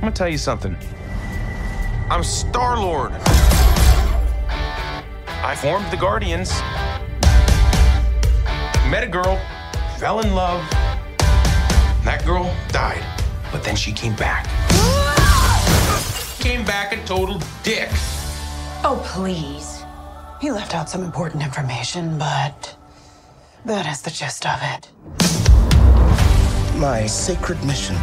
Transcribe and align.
I'm 0.00 0.04
gonna 0.04 0.16
tell 0.16 0.30
you 0.30 0.38
something. 0.38 0.74
I'm 2.08 2.24
Star 2.24 2.80
Lord. 2.80 3.12
I 5.42 5.54
formed 5.54 5.90
the 5.90 5.98
Guardians. 5.98 6.58
Met 8.90 9.04
a 9.04 9.06
girl, 9.06 9.38
fell 9.98 10.20
in 10.20 10.34
love. 10.34 10.66
That 12.06 12.22
girl 12.24 12.50
died, 12.68 13.04
but 13.52 13.62
then 13.62 13.76
she 13.76 13.92
came 13.92 14.16
back. 14.16 14.46
came 16.38 16.64
back 16.64 16.94
a 16.94 17.04
total 17.04 17.38
dick. 17.62 17.90
Oh, 18.82 19.02
please. 19.04 19.84
He 20.40 20.50
left 20.50 20.74
out 20.74 20.88
some 20.88 21.04
important 21.04 21.42
information, 21.42 22.16
but 22.16 22.74
that 23.66 23.86
is 23.86 24.00
the 24.00 24.10
gist 24.10 24.46
of 24.46 24.60
it. 24.62 24.88
My 26.78 27.04
sacred 27.04 27.62
mission 27.66 27.96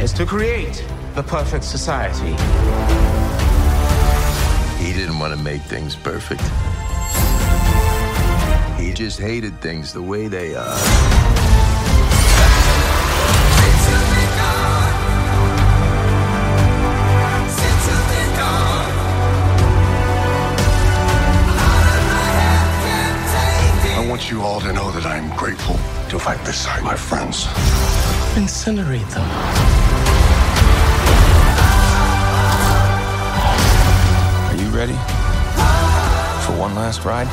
Is 0.00 0.14
to 0.14 0.24
create 0.24 0.82
the 1.14 1.22
perfect 1.22 1.62
society. 1.62 2.30
He 4.82 4.94
didn't 4.94 5.18
want 5.18 5.36
to 5.36 5.42
make 5.42 5.60
things 5.60 5.94
perfect. 5.94 6.40
He 8.80 8.94
just 8.94 9.20
hated 9.20 9.60
things 9.60 9.92
the 9.92 10.00
way 10.00 10.26
they 10.26 10.54
are. 10.54 10.64
I 23.98 24.06
want 24.08 24.30
you 24.30 24.40
all 24.40 24.62
to 24.62 24.72
know 24.72 24.90
that 24.92 25.04
I'm 25.04 25.28
grateful 25.36 25.74
to 26.08 26.18
fight 26.18 26.42
beside 26.46 26.82
my 26.82 26.96
friends. 26.96 27.44
incinerate 28.34 29.08
them. 29.10 29.79
Ready 34.80 34.94
for 36.46 36.56
one 36.56 36.74
last 36.74 37.04
ride? 37.04 37.28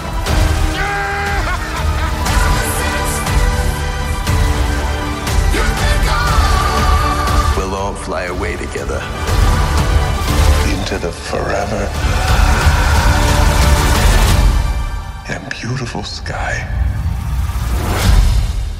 We'll 7.56 7.74
all 7.74 7.94
fly 7.94 8.24
away 8.24 8.58
together. 8.58 9.02
Into 10.74 10.98
the 10.98 11.14
forever 11.14 11.90
and 15.30 15.50
beautiful 15.50 16.04
sky. 16.04 16.56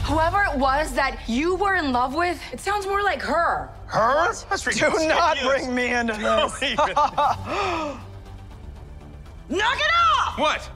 Whoever 0.04 0.44
it 0.44 0.60
was 0.60 0.92
that 0.92 1.22
you 1.26 1.56
were 1.56 1.76
in 1.76 1.94
love 1.94 2.16
with, 2.16 2.38
it 2.52 2.60
sounds 2.60 2.86
more 2.86 3.02
like 3.02 3.22
her. 3.22 3.70
Her? 3.86 4.26
That's 4.50 4.64
Do 4.66 5.08
not 5.08 5.38
bring 5.40 5.74
me 5.74 5.94
into 5.94 6.14
this. 6.60 8.04
Knock 9.50 9.78
it 9.80 9.92
off! 9.94 10.40
What? 10.40 10.70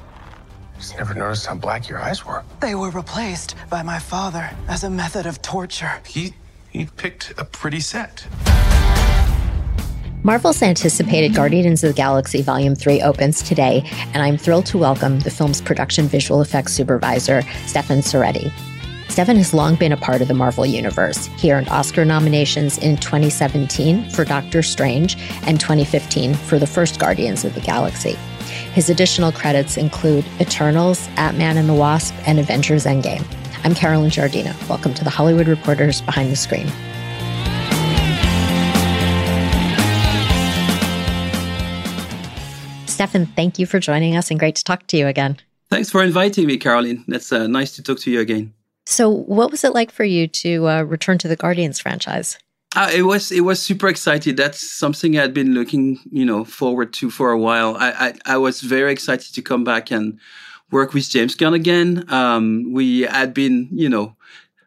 Just 0.77 0.97
never 0.97 1.13
noticed 1.13 1.45
how 1.45 1.55
black 1.55 1.89
your 1.89 1.99
eyes 1.99 2.25
were. 2.25 2.43
They 2.61 2.73
were 2.73 2.89
replaced 2.89 3.55
by 3.69 3.83
my 3.83 3.99
father 3.99 4.49
as 4.67 4.83
a 4.83 4.89
method 4.89 5.25
of 5.25 5.41
torture. 5.41 6.01
He 6.07 6.33
he 6.69 6.85
picked 6.85 7.33
a 7.37 7.43
pretty 7.43 7.81
set. 7.81 8.25
Marvel's 10.23 10.61
anticipated 10.61 11.35
Guardians 11.35 11.83
of 11.83 11.89
the 11.89 11.97
Galaxy 11.97 12.41
Volume 12.41 12.75
3 12.75 13.01
opens 13.01 13.41
today, 13.41 13.83
and 14.13 14.23
I'm 14.23 14.37
thrilled 14.37 14.67
to 14.67 14.77
welcome 14.77 15.19
the 15.19 15.31
film's 15.31 15.59
production 15.61 16.07
visual 16.07 16.41
effects 16.41 16.73
supervisor, 16.73 17.41
Stephane 17.65 17.99
Ceretti. 17.99 18.51
Stephane 19.09 19.35
has 19.35 19.53
long 19.53 19.75
been 19.75 19.91
a 19.91 19.97
part 19.97 20.21
of 20.21 20.29
the 20.29 20.33
Marvel 20.33 20.65
Universe. 20.65 21.25
He 21.37 21.51
earned 21.51 21.67
Oscar 21.67 22.05
nominations 22.05 22.77
in 22.77 22.95
2017 22.97 24.11
for 24.11 24.23
Doctor 24.23 24.63
Strange 24.63 25.17
and 25.45 25.59
2015 25.59 26.35
for 26.35 26.57
the 26.57 26.67
first 26.67 26.99
Guardians 26.99 27.43
of 27.43 27.53
the 27.53 27.61
Galaxy. 27.61 28.15
His 28.73 28.89
additional 28.89 29.33
credits 29.33 29.75
include 29.75 30.23
Eternals, 30.39 31.09
Ant-Man 31.17 31.57
and 31.57 31.67
the 31.67 31.73
Wasp, 31.73 32.15
and 32.25 32.39
Avengers 32.39 32.85
Endgame. 32.85 33.25
I'm 33.65 33.75
Carolyn 33.75 34.09
Giardina. 34.09 34.55
Welcome 34.69 34.93
to 34.93 35.03
the 35.03 35.09
Hollywood 35.09 35.49
Reporters 35.49 36.01
Behind 36.01 36.31
the 36.31 36.37
Screen. 36.37 36.67
Stephane, 42.87 43.25
thank 43.25 43.59
you 43.59 43.65
for 43.65 43.81
joining 43.81 44.15
us 44.15 44.31
and 44.31 44.39
great 44.39 44.55
to 44.55 44.63
talk 44.63 44.87
to 44.87 44.95
you 44.95 45.05
again. 45.07 45.35
Thanks 45.69 45.89
for 45.89 46.01
inviting 46.01 46.47
me, 46.47 46.55
Caroline. 46.55 47.03
It's 47.09 47.33
uh, 47.33 47.47
nice 47.47 47.75
to 47.75 47.83
talk 47.83 47.99
to 47.99 48.11
you 48.11 48.21
again. 48.21 48.53
So, 48.85 49.09
what 49.09 49.51
was 49.51 49.65
it 49.65 49.73
like 49.73 49.91
for 49.91 50.05
you 50.05 50.27
to 50.27 50.69
uh, 50.69 50.81
return 50.83 51.17
to 51.19 51.27
the 51.27 51.35
Guardians 51.35 51.79
franchise? 51.79 52.37
Uh, 52.73 52.89
it 52.93 53.01
was 53.01 53.31
it 53.31 53.41
was 53.41 53.61
super 53.61 53.89
excited. 53.89 54.37
That's 54.37 54.59
something 54.59 55.17
I 55.17 55.21
had 55.21 55.33
been 55.33 55.53
looking, 55.53 55.99
you 56.09 56.25
know, 56.25 56.45
forward 56.45 56.93
to 56.93 57.09
for 57.09 57.31
a 57.31 57.37
while. 57.37 57.75
I 57.77 57.91
I, 57.91 58.13
I 58.35 58.37
was 58.37 58.61
very 58.61 58.93
excited 58.93 59.33
to 59.33 59.41
come 59.41 59.65
back 59.65 59.91
and 59.91 60.17
work 60.71 60.93
with 60.93 61.09
James 61.09 61.35
Gunn 61.35 61.53
again. 61.53 62.05
Um, 62.07 62.71
we 62.71 63.01
had 63.01 63.33
been, 63.33 63.67
you 63.73 63.89
know, 63.89 64.15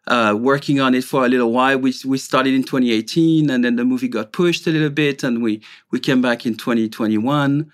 uh, 0.07 0.37
working 0.39 0.81
on 0.81 0.95
it 0.95 1.05
for 1.05 1.25
a 1.25 1.29
little 1.29 1.51
while. 1.51 1.79
We 1.79 1.95
we 2.05 2.19
started 2.19 2.53
in 2.53 2.63
2018, 2.65 3.49
and 3.49 3.65
then 3.65 3.77
the 3.77 3.87
movie 3.87 4.09
got 4.09 4.33
pushed 4.33 4.67
a 4.67 4.71
little 4.71 4.91
bit, 4.91 5.25
and 5.25 5.43
we 5.43 5.63
we 5.91 5.99
came 5.99 6.21
back 6.21 6.45
in 6.45 6.57
2021. 6.57 7.71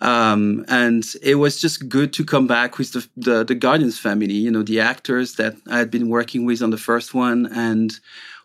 Um, 0.00 0.64
and 0.66 1.04
it 1.22 1.36
was 1.36 1.60
just 1.60 1.88
good 1.88 2.12
to 2.14 2.24
come 2.24 2.48
back 2.48 2.78
with 2.78 2.92
the, 2.92 3.08
the 3.16 3.44
the 3.44 3.54
Guardians 3.56 3.98
family. 3.98 4.34
You 4.34 4.50
know, 4.52 4.62
the 4.62 4.80
actors 4.80 5.34
that 5.36 5.54
I 5.68 5.78
had 5.78 5.90
been 5.90 6.08
working 6.08 6.44
with 6.44 6.62
on 6.62 6.70
the 6.70 6.78
first 6.78 7.14
one, 7.14 7.46
and 7.46 7.98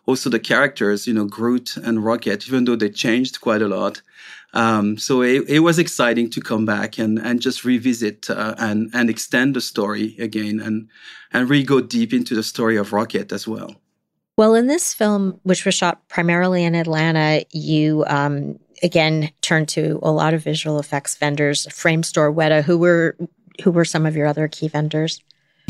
also 0.08 0.30
the 0.30 0.40
characters. 0.40 1.06
You 1.06 1.14
know, 1.14 1.26
Groot 1.26 1.76
and 1.76 2.04
Rocket, 2.04 2.48
even 2.48 2.64
though 2.64 2.76
they 2.76 2.88
changed 2.88 3.40
quite 3.40 3.62
a 3.62 3.68
lot. 3.68 4.02
Um, 4.54 4.96
so 4.96 5.22
it, 5.22 5.44
it 5.46 5.60
was 5.60 5.78
exciting 5.78 6.30
to 6.30 6.40
come 6.40 6.64
back 6.64 6.98
and 6.98 7.18
and 7.18 7.40
just 7.40 7.64
revisit 7.64 8.30
uh, 8.30 8.54
and 8.58 8.90
and 8.94 9.10
extend 9.10 9.54
the 9.54 9.60
story 9.60 10.16
again, 10.18 10.60
and 10.60 10.88
and 11.32 11.50
really 11.50 11.64
go 11.64 11.80
deep 11.80 12.12
into 12.12 12.34
the 12.34 12.42
story 12.42 12.76
of 12.76 12.92
Rocket 12.92 13.30
as 13.32 13.46
well. 13.46 13.76
Well, 14.38 14.54
in 14.54 14.68
this 14.68 14.94
film, 14.94 15.40
which 15.42 15.64
was 15.64 15.74
shot 15.74 16.08
primarily 16.08 16.64
in 16.64 16.74
Atlanta, 16.74 17.44
you 17.52 18.04
um, 18.06 18.58
again 18.82 19.30
turned 19.42 19.68
to 19.70 19.98
a 20.02 20.10
lot 20.10 20.32
of 20.32 20.42
visual 20.42 20.78
effects 20.78 21.16
vendors, 21.16 21.66
Framestore, 21.66 22.34
Weta. 22.34 22.62
Who 22.62 22.78
were 22.78 23.16
who 23.62 23.70
were 23.70 23.84
some 23.84 24.06
of 24.06 24.16
your 24.16 24.26
other 24.26 24.48
key 24.48 24.68
vendors? 24.68 25.20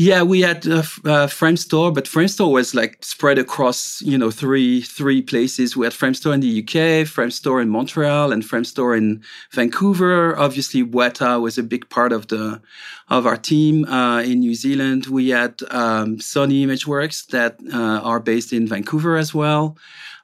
Yeah, 0.01 0.23
we 0.23 0.39
had 0.39 0.65
uh, 0.65 0.77
uh, 0.77 1.27
Framestore, 1.27 1.93
but 1.93 2.05
Framestore 2.05 2.53
was 2.53 2.73
like 2.73 3.03
spread 3.03 3.37
across, 3.37 4.01
you 4.01 4.17
know, 4.17 4.31
three 4.31 4.81
three 4.81 5.21
places. 5.21 5.75
We 5.75 5.85
had 5.85 5.91
Framestore 5.91 6.33
in 6.33 6.39
the 6.39 6.59
UK, 6.63 7.05
Framestore 7.05 7.61
in 7.61 7.67
Montreal, 7.67 8.31
and 8.31 8.41
Framestore 8.41 8.97
in 8.97 9.21
Vancouver. 9.51 10.39
Obviously, 10.39 10.85
Weta 10.85 11.41
was 11.41 11.57
a 11.57 11.63
big 11.63 11.89
part 11.89 12.13
of 12.13 12.29
the 12.29 12.61
of 13.09 13.25
our 13.25 13.35
team 13.35 13.83
uh, 13.87 14.21
in 14.21 14.39
New 14.39 14.55
Zealand. 14.55 15.07
We 15.07 15.29
had 15.29 15.61
um, 15.69 16.15
Sony 16.19 16.65
ImageWorks 16.65 17.27
that 17.31 17.59
uh, 17.73 17.99
are 18.01 18.21
based 18.21 18.53
in 18.53 18.69
Vancouver 18.69 19.17
as 19.17 19.33
well. 19.33 19.75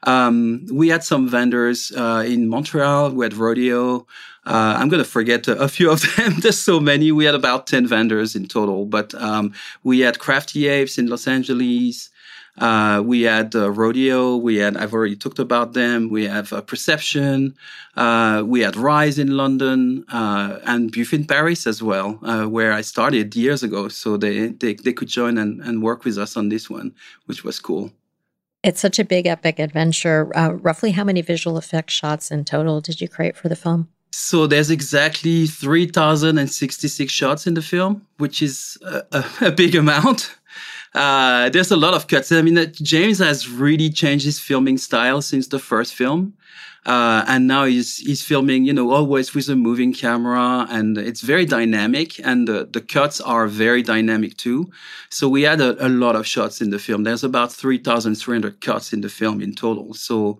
Um, 0.05 0.65
we 0.71 0.89
had 0.89 1.03
some 1.03 1.27
vendors 1.27 1.91
uh, 1.95 2.23
in 2.25 2.47
Montreal. 2.47 3.11
We 3.11 3.25
had 3.25 3.33
Rodeo. 3.33 4.05
Uh, 4.45 4.75
I'm 4.77 4.89
going 4.89 5.03
to 5.03 5.09
forget 5.09 5.47
a, 5.47 5.57
a, 5.57 5.67
few 5.67 5.89
of 5.89 6.01
them. 6.15 6.35
There's 6.39 6.59
so 6.59 6.79
many. 6.79 7.11
We 7.11 7.25
had 7.25 7.33
about 7.33 7.65
10 7.65 7.87
vendors 7.87 8.35
in 8.35 8.47
total, 8.47 8.85
but 8.85 9.15
um, 9.15 9.53
we 9.83 10.01
had 10.01 10.19
Crafty 10.19 10.67
Apes 10.67 10.99
in 10.99 11.07
Los 11.07 11.27
Angeles. 11.27 12.11
Uh, 12.59 13.01
we 13.03 13.23
had 13.23 13.55
uh, 13.55 13.71
Rodeo. 13.71 14.37
We 14.37 14.57
had, 14.57 14.77
I've 14.77 14.93
already 14.93 15.15
talked 15.15 15.39
about 15.39 15.73
them. 15.73 16.09
We 16.09 16.25
have 16.25 16.53
uh, 16.53 16.61
Perception. 16.61 17.55
Uh, 17.97 18.43
we 18.45 18.61
had 18.61 18.77
Rise 18.77 19.17
in 19.17 19.35
London 19.35 20.05
and 20.09 20.91
BUF 20.91 21.13
in 21.13 21.25
Paris 21.25 21.65
as 21.65 21.81
well, 21.81 22.13
where 22.47 22.71
I 22.71 22.81
started 22.81 23.35
years 23.35 23.63
ago. 23.63 23.87
So 23.89 24.15
they, 24.15 24.49
they, 24.49 24.75
they 24.75 24.93
could 24.93 25.07
join 25.07 25.39
and, 25.39 25.59
and 25.61 25.81
work 25.81 26.05
with 26.05 26.17
us 26.19 26.37
on 26.37 26.49
this 26.49 26.69
one, 26.69 26.93
which 27.25 27.43
was 27.43 27.59
cool. 27.59 27.91
It's 28.65 28.81
such 28.81 28.97
a 28.97 29.05
big, 29.05 29.27
epic 29.27 29.59
adventure. 29.59 30.35
Uh, 30.35 30.53
roughly 30.53 30.89
how 30.89 31.03
many 31.03 31.21
visual 31.21 31.59
effects 31.59 31.93
shots 31.93 32.31
in 32.31 32.45
total 32.45 32.81
did 32.81 32.99
you 32.99 33.07
create 33.07 33.37
for 33.37 33.47
the 33.47 33.55
film? 33.55 33.89
So 34.11 34.47
there's 34.47 34.71
exactly 34.71 35.45
3,066 35.45 37.13
shots 37.13 37.45
in 37.45 37.53
the 37.53 37.61
film, 37.61 38.07
which 38.17 38.41
is 38.41 38.75
a, 38.83 39.03
a, 39.11 39.25
a 39.49 39.51
big 39.51 39.75
amount. 39.75 40.35
Uh, 40.95 41.49
there's 41.49 41.71
a 41.71 41.75
lot 41.75 41.93
of 41.93 42.07
cuts. 42.07 42.31
I 42.31 42.41
mean, 42.41 42.71
James 42.81 43.19
has 43.19 43.49
really 43.49 43.89
changed 43.89 44.25
his 44.25 44.39
filming 44.39 44.77
style 44.77 45.21
since 45.21 45.47
the 45.47 45.59
first 45.59 45.93
film. 45.93 46.33
Uh, 46.85 47.25
and 47.27 47.47
now 47.47 47.65
he's 47.65 47.97
he's 47.97 48.21
filming, 48.23 48.63
you 48.63 48.71
know, 48.71 48.91
always 48.91 49.33
with 49.33 49.49
a 49.49 49.55
moving 49.55 49.91
camera, 49.91 50.67
and 50.69 50.99
it's 50.99 51.21
very 51.21 51.43
dynamic, 51.43 52.19
and 52.23 52.47
the, 52.47 52.69
the 52.71 52.79
cuts 52.79 53.19
are 53.19 53.47
very 53.47 53.81
dynamic 53.81 54.37
too. 54.37 54.69
So 55.09 55.27
we 55.27 55.41
had 55.41 55.59
a, 55.61 55.83
a 55.83 55.89
lot 55.89 56.15
of 56.15 56.27
shots 56.27 56.61
in 56.61 56.69
the 56.69 56.77
film. 56.77 57.03
There's 57.03 57.23
about 57.23 57.51
three 57.51 57.79
thousand 57.79 58.15
three 58.15 58.35
hundred 58.35 58.61
cuts 58.61 58.93
in 58.93 59.01
the 59.01 59.09
film 59.09 59.41
in 59.41 59.55
total. 59.55 59.95
So 59.95 60.39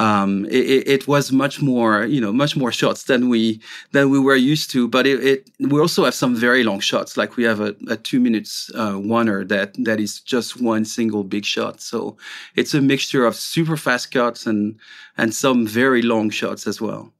um, 0.00 0.46
it, 0.46 0.88
it, 0.88 1.06
was 1.06 1.30
much 1.30 1.60
more, 1.60 2.06
you 2.06 2.22
know, 2.22 2.32
much 2.32 2.56
more 2.56 2.72
shots 2.72 3.02
than 3.04 3.28
we 3.28 3.60
than 3.92 4.08
we 4.08 4.18
were 4.18 4.34
used 4.34 4.70
to. 4.70 4.88
But 4.88 5.06
it, 5.06 5.22
it 5.22 5.50
we 5.60 5.78
also 5.78 6.04
have 6.06 6.14
some 6.14 6.34
very 6.34 6.64
long 6.64 6.80
shots, 6.80 7.18
like 7.18 7.36
we 7.36 7.44
have 7.44 7.60
a, 7.60 7.76
a 7.86 7.96
two 7.98 8.18
minutes 8.18 8.70
uh, 8.74 8.96
oner 8.96 9.44
that 9.44 9.74
that 9.84 10.00
is 10.00 10.20
just 10.20 10.58
one 10.58 10.86
single 10.86 11.22
big 11.22 11.44
shot. 11.44 11.82
So 11.82 12.16
it's 12.56 12.72
a 12.72 12.80
mixture 12.80 13.26
of 13.26 13.36
super 13.36 13.76
fast 13.76 14.10
cuts 14.10 14.46
and 14.46 14.78
and 15.18 15.34
some 15.34 15.66
very 15.66 16.00
long 16.00 16.30
shots 16.30 16.66
as 16.66 16.80
well. 16.80 17.12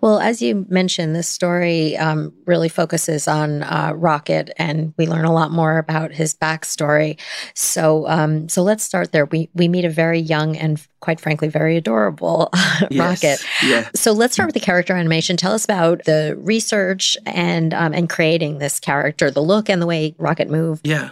Well, 0.00 0.18
as 0.18 0.40
you 0.40 0.66
mentioned, 0.68 1.14
this 1.14 1.28
story 1.28 1.96
um, 1.96 2.32
really 2.46 2.68
focuses 2.68 3.28
on 3.28 3.62
uh, 3.62 3.92
Rocket, 3.94 4.50
and 4.56 4.94
we 4.96 5.06
learn 5.06 5.24
a 5.24 5.32
lot 5.32 5.52
more 5.52 5.78
about 5.78 6.12
his 6.12 6.34
backstory. 6.34 7.18
So, 7.54 8.08
um, 8.08 8.48
so 8.48 8.62
let's 8.62 8.82
start 8.82 9.12
there. 9.12 9.26
We 9.26 9.50
we 9.54 9.68
meet 9.68 9.84
a 9.84 9.90
very 9.90 10.18
young 10.18 10.56
and, 10.56 10.80
quite 11.00 11.20
frankly, 11.20 11.48
very 11.48 11.76
adorable 11.76 12.50
yes. 12.90 13.22
Rocket. 13.22 13.46
Yeah. 13.62 13.88
So 13.94 14.12
let's 14.12 14.34
start 14.34 14.48
with 14.48 14.54
the 14.54 14.60
character 14.60 14.94
animation. 14.94 15.36
Tell 15.36 15.52
us 15.52 15.64
about 15.64 16.04
the 16.04 16.36
research 16.40 17.16
and 17.26 17.74
um, 17.74 17.92
and 17.92 18.08
creating 18.08 18.58
this 18.58 18.80
character, 18.80 19.30
the 19.30 19.42
look 19.42 19.68
and 19.68 19.82
the 19.82 19.86
way 19.86 20.14
Rocket 20.18 20.48
moved. 20.48 20.86
Yeah. 20.86 21.10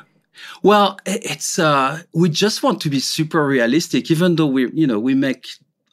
Well, 0.63 0.99
it's 1.05 1.59
uh, 1.59 2.03
we 2.15 2.31
just 2.31 2.63
want 2.63 2.81
to 2.83 2.91
be 2.91 3.01
super 3.01 3.47
realistic, 3.47 4.11
even 4.11 4.37
though 4.37 4.47
we 4.47 4.71
you 4.73 4.87
know 4.87 4.99
we 4.99 5.15
make 5.15 5.47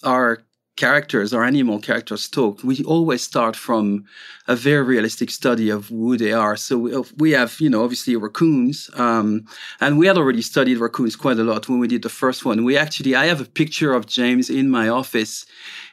our 0.03 0.44
characters 0.75 1.33
or 1.33 1.43
animal 1.43 1.79
characters 1.79 2.27
talk, 2.27 2.63
we 2.63 2.83
always 2.83 3.21
start 3.21 3.55
from 3.55 4.05
a 4.47 4.55
very 4.55 4.83
realistic 4.83 5.31
study 5.31 5.69
of 5.69 5.87
who 5.87 6.17
they 6.17 6.33
are. 6.33 6.57
So 6.57 6.77
we, 6.77 7.03
we 7.17 7.31
have, 7.31 7.59
you 7.59 7.69
know, 7.69 7.83
obviously 7.83 8.15
raccoons, 8.15 8.89
um, 8.95 9.45
and 9.79 9.97
we 9.97 10.07
had 10.07 10.17
already 10.17 10.41
studied 10.41 10.77
raccoons 10.77 11.15
quite 11.15 11.39
a 11.39 11.43
lot 11.43 11.69
when 11.69 11.79
we 11.79 11.87
did 11.87 12.03
the 12.03 12.09
first 12.09 12.45
one. 12.45 12.65
We 12.65 12.77
actually, 12.77 13.15
I 13.15 13.25
have 13.25 13.41
a 13.41 13.45
picture 13.45 13.93
of 13.93 14.05
James 14.05 14.49
in 14.49 14.69
my 14.69 14.89
office 14.89 15.45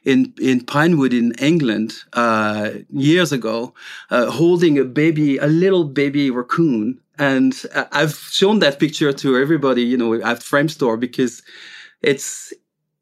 in 0.05 0.33
in 0.41 0.65
Pinewood 0.65 1.13
in 1.13 1.33
England 1.39 1.95
uh, 2.15 2.71
years 2.91 3.33
ago, 3.33 3.73
uh, 4.11 4.31
holding 4.31 4.79
a 4.79 4.85
baby, 4.85 5.39
a 5.39 5.47
little 5.47 5.85
baby 5.85 6.31
raccoon, 6.31 6.99
and 7.19 7.55
I've 7.93 8.15
shown 8.15 8.59
that 8.61 8.81
picture 8.81 9.13
to 9.13 9.37
everybody, 9.37 9.83
you 9.83 9.97
know, 9.97 10.15
at 10.15 10.41
Framestore 10.41 10.99
because 10.99 11.43
it's 12.03 12.53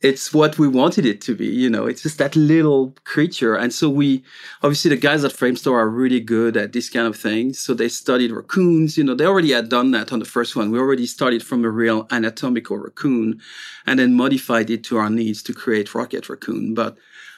it's 0.02 0.32
what 0.32 0.58
we 0.58 0.66
wanted 0.66 1.04
it 1.04 1.20
to 1.22 1.34
be. 1.34 1.46
You 1.46 1.68
know, 1.68 1.86
it's 1.86 2.02
just 2.02 2.18
that 2.18 2.34
little 2.34 2.94
creature. 3.04 3.54
And 3.54 3.72
so 3.72 3.90
we, 3.90 4.24
obviously 4.62 4.88
the 4.88 4.96
guys 4.96 5.24
at 5.24 5.32
Framestore 5.32 5.74
are 5.74 5.88
really 5.88 6.20
good 6.20 6.56
at 6.56 6.72
this 6.72 6.88
kind 6.88 7.06
of 7.06 7.16
thing. 7.16 7.52
So 7.52 7.74
they 7.74 7.88
studied 7.88 8.32
raccoons. 8.32 8.96
You 8.96 9.04
know, 9.04 9.14
they 9.14 9.26
already 9.26 9.52
had 9.52 9.68
done 9.68 9.90
that 9.90 10.12
on 10.12 10.18
the 10.18 10.24
first 10.24 10.56
one. 10.56 10.70
We 10.70 10.78
already 10.78 11.06
started 11.06 11.42
from 11.42 11.64
a 11.64 11.70
real 11.70 12.06
anatomical 12.10 12.78
raccoon 12.78 13.40
and 13.86 13.98
then 13.98 14.14
modified 14.14 14.70
it 14.70 14.84
to 14.84 14.96
our 14.96 15.10
needs 15.10 15.42
to 15.44 15.52
create 15.52 15.94
Rocket 15.94 16.28
Raccoon. 16.28 16.74
But, 16.74 16.96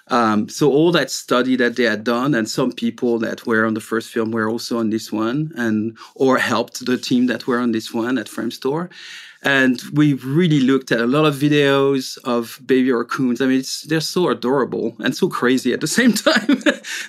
um, 0.09 0.49
so 0.49 0.71
all 0.71 0.93
that 0.93 1.11
study 1.11 1.57
that 1.57 1.77
they 1.77 1.85
had 1.85 2.05
done 2.05 2.35
and 2.35 2.49
some 2.49 2.73
people 2.73 3.19
that 3.21 3.47
were 3.47 3.65
on 3.65 3.75
the 3.75 3.81
first 3.81 4.11
film 4.11 4.31
were 4.31 4.49
also 4.49 4.79
on 4.79 4.91
this 4.91 5.13
one 5.13 5.53
and, 5.57 5.97
or 6.15 6.39
helped 6.39 6.85
the 6.85 6.99
team 6.99 7.27
that 7.27 7.47
were 7.47 7.59
on 7.59 7.73
this 7.73 7.93
one 7.93 8.19
at 8.19 8.27
Framestore. 8.27 8.91
And 9.45 9.83
we 9.93 10.15
really 10.15 10.61
looked 10.61 10.93
at 10.93 11.01
a 11.01 11.07
lot 11.07 11.25
of 11.25 11.35
videos 11.35 12.17
of 12.23 12.61
baby 12.65 12.93
raccoons. 12.93 13.41
I 13.41 13.47
mean, 13.47 13.65
they're 13.89 14.01
so 14.01 14.29
adorable 14.29 14.95
and 15.01 15.17
so 15.17 15.29
crazy 15.29 15.73
at 15.73 15.81
the 15.81 15.89
same 15.89 16.13
time. 16.13 16.63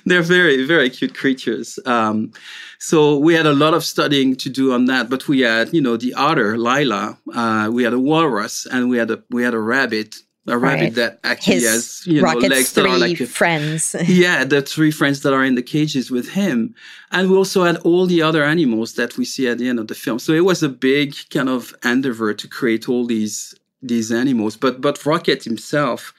they're 0.04 0.22
very, 0.22 0.64
very 0.64 0.90
cute 0.90 1.14
creatures. 1.14 1.78
Um, 1.86 2.32
so 2.80 3.16
we 3.16 3.34
had 3.34 3.46
a 3.46 3.52
lot 3.52 3.72
of 3.72 3.84
studying 3.84 4.34
to 4.36 4.50
do 4.50 4.72
on 4.72 4.86
that. 4.86 5.08
But 5.08 5.28
we 5.28 5.40
had, 5.40 5.72
you 5.72 5.80
know, 5.80 5.96
the 5.96 6.12
otter, 6.14 6.58
Lylla. 6.58 7.16
Uh, 7.32 7.70
we 7.72 7.84
had 7.84 7.92
a 7.92 8.00
walrus, 8.00 8.66
and 8.66 8.90
we 8.90 8.98
had 8.98 9.12
a 9.12 9.22
we 9.30 9.44
had 9.44 9.54
a 9.54 9.60
rabbit 9.60 10.16
a 10.46 10.58
rabbit 10.58 10.82
right. 10.82 10.94
that 10.94 11.20
actually 11.24 11.54
His 11.54 11.64
has 11.64 12.06
you 12.06 12.20
know 12.20 12.32
legs 12.32 12.72
that 12.74 12.86
are 12.86 12.98
like 12.98 13.20
a, 13.20 13.26
friends. 13.26 13.96
yeah, 14.06 14.44
the 14.44 14.60
three 14.60 14.90
friends 14.90 15.22
that 15.22 15.32
are 15.32 15.44
in 15.44 15.54
the 15.54 15.62
cages 15.62 16.10
with 16.10 16.30
him, 16.30 16.74
and 17.10 17.30
we 17.30 17.36
also 17.36 17.64
had 17.64 17.78
all 17.78 18.06
the 18.06 18.22
other 18.22 18.44
animals 18.44 18.94
that 18.94 19.16
we 19.16 19.24
see 19.24 19.48
at 19.48 19.58
the 19.58 19.68
end 19.68 19.78
of 19.78 19.88
the 19.88 19.94
film. 19.94 20.18
So 20.18 20.32
it 20.32 20.44
was 20.44 20.62
a 20.62 20.68
big 20.68 21.14
kind 21.30 21.48
of 21.48 21.74
endeavor 21.84 22.34
to 22.34 22.48
create 22.48 22.88
all 22.88 23.06
these 23.06 23.54
these 23.82 24.12
animals. 24.12 24.56
But 24.56 24.80
but 24.80 25.04
Rocket 25.06 25.44
himself, 25.44 26.12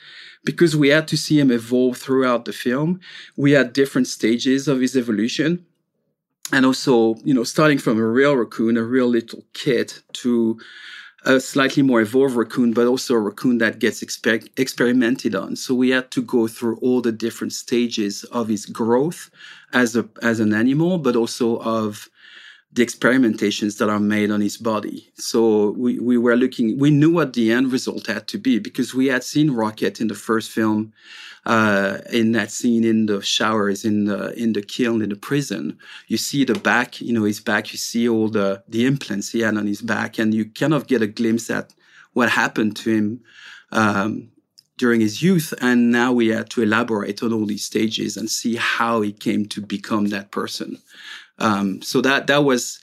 because 0.44 0.75
we 0.75 0.89
had 0.89 1.07
to 1.10 1.18
see 1.18 1.39
him 1.39 1.51
evolve 1.51 1.98
throughout 1.98 2.45
the 2.45 2.54
film, 2.54 3.00
we 3.36 3.51
had 3.51 3.74
different 3.74 4.07
stages 4.07 4.68
of 4.68 4.81
his 4.81 4.95
evolution. 4.95 5.66
And 6.51 6.63
also, 6.63 7.16
you 7.24 7.33
know, 7.33 7.44
starting 7.44 7.80
from 7.80 7.98
a 7.98 8.06
real 8.06 8.36
raccoon, 8.38 8.77
a 8.77 8.83
real 8.83 9.07
little 9.07 9.44
kid, 9.54 9.92
to 10.13 10.60
a 11.25 11.39
slightly 11.39 11.83
more 11.83 12.01
evolved 12.01 12.36
raccoon, 12.36 12.72
but 12.72 12.88
also 12.88 13.16
a 13.16 13.19
raccoon 13.19 13.57
that 13.57 13.80
gets 13.80 14.04
exper- 14.04 14.50
experimented 14.57 15.36
on. 15.36 15.56
So 15.56 15.74
we 15.74 15.89
had 15.89 16.12
to 16.12 16.22
go 16.22 16.48
through 16.48 16.77
all 16.77 17.01
the 17.01 17.12
different 17.12 17.54
stages 17.54 18.24
of 18.25 18.48
his 18.48 18.66
growth 18.66 19.30
as 19.74 19.95
a 19.95 20.07
as 20.22 20.39
an 20.39 20.54
animal, 20.54 21.00
but 21.00 21.16
also 21.16 21.57
of 21.60 22.10
the 22.75 22.86
experimentations 22.86 23.77
that 23.77 23.89
are 23.89 24.01
made 24.01 24.30
on 24.30 24.42
his 24.42 24.57
body. 24.57 25.10
So 25.16 25.72
we, 25.77 25.98
we 26.00 26.18
were 26.18 26.36
looking, 26.36 26.77
we 26.77 26.92
knew 26.92 27.10
what 27.10 27.31
the 27.31 27.51
end 27.54 27.72
result 27.72 28.07
had 28.07 28.27
to 28.27 28.38
be 28.38 28.60
because 28.60 28.94
we 28.94 29.07
had 29.07 29.24
seen 29.24 29.51
Rocket 29.51 30.01
in 30.01 30.07
the 30.10 30.13
first 30.16 30.51
film 30.51 30.92
uh, 31.45 32.00
in 32.12 32.31
that 32.31 32.51
scene 32.51 32.83
in 32.83 33.06
the 33.06 33.21
showers 33.21 33.86
in 33.86 34.06
the 34.06 34.33
in 34.42 34.53
the 34.53 34.62
Kyln 34.62 35.03
in 35.03 35.09
the 35.09 35.15
prison. 35.15 35.77
You 36.07 36.18
see 36.18 36.44
the 36.44 36.56
back, 36.56 37.01
you 37.01 37.13
know, 37.13 37.24
his 37.24 37.39
back. 37.39 37.71
You 37.71 37.77
see 37.77 38.09
all 38.09 38.30
the 38.30 38.63
the 38.68 38.86
implants 38.86 39.31
he 39.31 39.42
had 39.42 39.57
on 39.57 39.68
his 39.68 39.81
back, 39.81 40.18
and 40.18 40.33
you 40.33 40.45
kind 40.45 40.74
of 40.74 40.88
get 40.88 41.01
a 41.01 41.07
glimpse 41.07 41.50
at 41.50 41.74
what 42.13 42.30
happened 42.30 42.75
to 42.77 42.92
him 42.92 43.21
um, 43.71 44.30
during 44.77 45.01
his 45.01 45.21
youth. 45.21 45.53
And 45.62 45.92
now 45.92 46.13
we 46.13 46.30
had 46.30 46.50
to 46.51 46.63
elaborate 46.63 47.21
on 47.21 47.33
all 47.33 47.45
these 47.45 47.65
stages 47.65 48.18
and 48.18 48.30
see 48.30 48.56
how 48.56 49.01
he 49.01 49.12
came 49.12 49.45
to 49.48 49.62
become 49.62 50.07
that 50.07 50.31
person. 50.31 50.77
Um, 51.38 51.81
so 51.81 52.01
that 52.01 52.27
that 52.27 52.44
was 52.44 52.80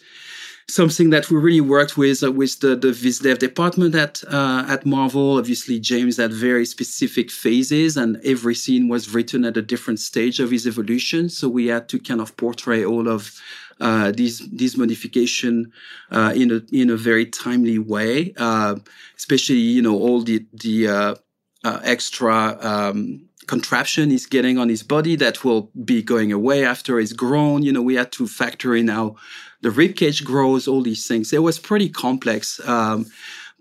something 0.69 1.11
that 1.11 1.31
we 1.31 1.37
really 1.37 1.61
worked 1.61 1.97
with 1.97 2.23
uh, 2.23 2.33
with 2.33 2.61
the 2.61 2.77
the 2.77 2.93
Viz 2.93 3.19
Dev 3.21 3.39
department 3.39 3.95
at 3.95 4.23
uh, 4.29 4.65
at 4.69 4.87
Marvel. 4.87 5.39
Obviously, 5.39 5.79
James 5.79 6.17
had 6.17 6.33
very 6.33 6.65
specific 6.65 7.31
phases, 7.31 7.97
and 7.97 8.21
every 8.25 8.55
scene 8.55 8.89
was 8.89 9.13
written 9.13 9.45
at 9.45 9.57
a 9.57 9.63
different 9.63 10.01
stage 10.01 10.41
of 10.41 10.51
his 10.51 10.67
evolution. 10.67 11.29
So 11.29 11.49
we 11.49 11.67
had 11.67 11.89
to 11.91 11.99
kind 11.99 12.21
of 12.21 12.37
portray 12.37 12.85
all 12.85 13.09
of 13.09 13.41
uh, 13.81 14.13
these 14.13 14.39
these 14.51 14.77
modification 14.77 15.73
uh, 16.11 16.33
in 16.35 16.51
a 16.51 16.63
in 16.73 16.91
a 16.91 16.97
very 16.97 17.27
timely 17.27 17.79
way, 17.79 18.33
uh, 18.37 18.77
especially 19.17 19.57
you 19.59 19.83
know 19.83 19.99
all 19.99 20.23
the 20.23 20.47
the 20.53 21.17
uh, 21.65 21.81
extra. 21.83 22.57
Um, 22.61 23.29
contraption 23.49 24.11
he's 24.11 24.25
getting 24.25 24.57
on 24.57 24.69
his 24.69 24.85
body 24.85 25.17
that 25.17 25.45
will 25.45 25.69
be 25.85 26.01
going 26.01 26.33
away 26.33 26.65
after 26.65 27.01
he's 27.01 27.13
grown. 27.13 27.63
You 27.63 27.73
know, 27.73 27.83
we 27.83 27.97
had 27.97 28.13
to 28.13 28.29
factor 28.29 28.75
in 28.75 28.87
how 28.87 29.17
the 29.63 29.71
rib 29.71 29.97
cage 29.97 30.25
grows, 30.25 30.69
all 30.69 30.83
these 30.83 31.07
things. 31.09 31.33
It 31.33 31.43
was 31.43 31.59
pretty 31.59 31.89
complex. 31.89 32.61
Um, 32.69 33.07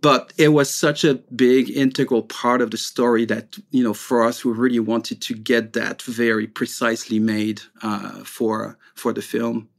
but 0.02 0.34
it 0.38 0.50
was 0.50 0.74
such 0.74 1.04
a 1.04 1.16
big 1.36 1.70
integral 1.70 2.24
part 2.24 2.62
of 2.62 2.72
the 2.72 2.78
story 2.78 3.26
that 3.26 3.58
you 3.70 3.84
know 3.84 3.94
for 3.94 4.24
us 4.24 4.44
we 4.44 4.52
really 4.52 4.80
wanted 4.80 5.22
to 5.22 5.34
get 5.36 5.74
that 5.74 6.02
very 6.02 6.48
precisely 6.48 7.20
made 7.20 7.62
uh, 7.84 8.24
for 8.24 8.78
for 8.96 9.14
the 9.14 9.22
film 9.22 9.70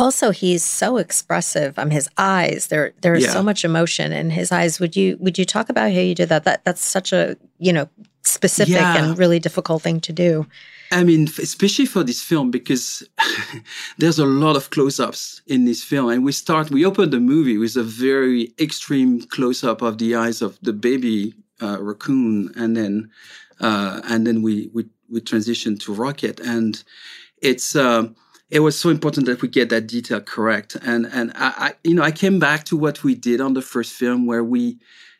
also 0.00 0.30
he's 0.30 0.64
so 0.64 0.96
expressive 0.96 1.78
um 1.78 1.90
his 1.90 2.08
eyes 2.16 2.68
there 2.68 2.92
there's 3.02 3.24
yeah. 3.24 3.32
so 3.32 3.42
much 3.42 3.64
emotion 3.64 4.12
in 4.12 4.30
his 4.30 4.50
eyes 4.50 4.80
would 4.80 4.96
you 4.96 5.16
would 5.20 5.38
you 5.38 5.44
talk 5.44 5.68
about 5.68 5.92
how 5.92 6.00
you 6.00 6.14
did 6.14 6.30
that 6.30 6.44
that 6.44 6.64
that's 6.64 6.80
such 6.80 7.12
a 7.12 7.36
you 7.58 7.72
know 7.72 7.86
specific 8.22 8.74
yeah. 8.74 8.96
and 8.96 9.18
really 9.18 9.38
difficult 9.38 9.82
thing 9.82 10.00
to 10.00 10.12
do 10.12 10.46
I 10.92 11.04
mean, 11.04 11.28
especially 11.38 11.86
for 11.86 12.02
this 12.02 12.20
film, 12.20 12.50
because 12.50 13.08
there's 13.98 14.18
a 14.18 14.26
lot 14.26 14.56
of 14.56 14.70
close-ups 14.70 15.40
in 15.46 15.64
this 15.64 15.84
film, 15.84 16.08
and 16.10 16.24
we 16.24 16.32
start, 16.32 16.68
we 16.72 16.84
open 16.84 17.10
the 17.10 17.20
movie 17.20 17.58
with 17.58 17.76
a 17.76 17.84
very 17.84 18.52
extreme 18.58 19.20
close-up 19.20 19.82
of 19.82 19.98
the 19.98 20.16
eyes 20.16 20.42
of 20.42 20.58
the 20.62 20.72
baby 20.72 21.32
uh, 21.62 21.78
raccoon, 21.80 22.50
and 22.56 22.76
then, 22.76 23.08
uh, 23.60 24.00
and 24.10 24.26
then 24.26 24.42
we 24.42 24.68
we 24.74 24.84
we 25.08 25.20
transition 25.20 25.78
to 25.78 25.94
Rocket, 25.94 26.40
and 26.40 26.82
it's. 27.40 27.76
Uh, 27.76 28.08
it 28.50 28.60
was 28.60 28.78
so 28.78 28.88
important 28.88 29.26
that 29.26 29.42
we 29.42 29.48
get 29.48 29.68
that 29.70 29.86
detail 29.86 30.20
correct, 30.20 30.76
and 30.82 31.06
and 31.06 31.32
I, 31.34 31.52
I 31.56 31.72
you 31.84 31.94
know 31.94 32.02
I 32.02 32.10
came 32.10 32.38
back 32.38 32.64
to 32.64 32.76
what 32.76 33.04
we 33.04 33.14
did 33.14 33.40
on 33.40 33.54
the 33.54 33.62
first 33.62 33.92
film, 33.92 34.26
where 34.26 34.44
we 34.44 34.78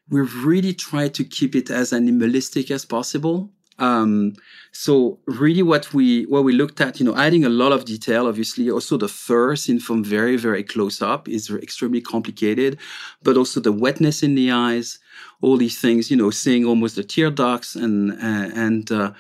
we 0.09 0.21
really 0.21 0.75
tried 0.75 1.15
to 1.15 1.25
keep 1.25 1.55
it 1.55 1.71
as 1.71 1.93
animalistic 1.93 2.71
as 2.71 2.85
possible. 2.85 3.51
Um, 3.79 4.35
so 4.73 5.19
really 5.27 5.63
what 5.63 5.95
we 5.95 6.25
what 6.27 6.45
we 6.45 6.53
looked 6.53 6.81
at, 6.81 7.01
you 7.01 7.07
know, 7.07 7.17
adding 7.17 7.45
a 7.45 7.49
lot 7.49 7.73
of 7.73 7.87
detail, 7.87 8.27
obviously, 8.27 8.71
also 8.71 8.99
the 8.99 9.09
fur 9.09 9.57
seen 9.57 9.81
from 9.81 10.05
very, 10.05 10.37
very 10.37 10.63
close 10.63 11.01
up 11.01 11.29
is 11.29 11.51
extremely 11.51 12.03
complicated, 12.03 12.79
but 13.23 13.37
also 13.39 13.59
the 13.59 13.73
wetness 13.73 14.23
in 14.23 14.35
the 14.35 14.51
eyes, 14.51 14.99
all 15.41 15.57
these 15.57 15.81
things, 15.81 16.11
you 16.11 16.17
know, 16.17 16.31
seeing 16.31 16.67
almost 16.67 16.97
the 16.97 17.05
tear 17.05 17.31
ducts 17.31 17.75
and 17.75 18.13
and 18.21 18.93
uh, 18.93 19.13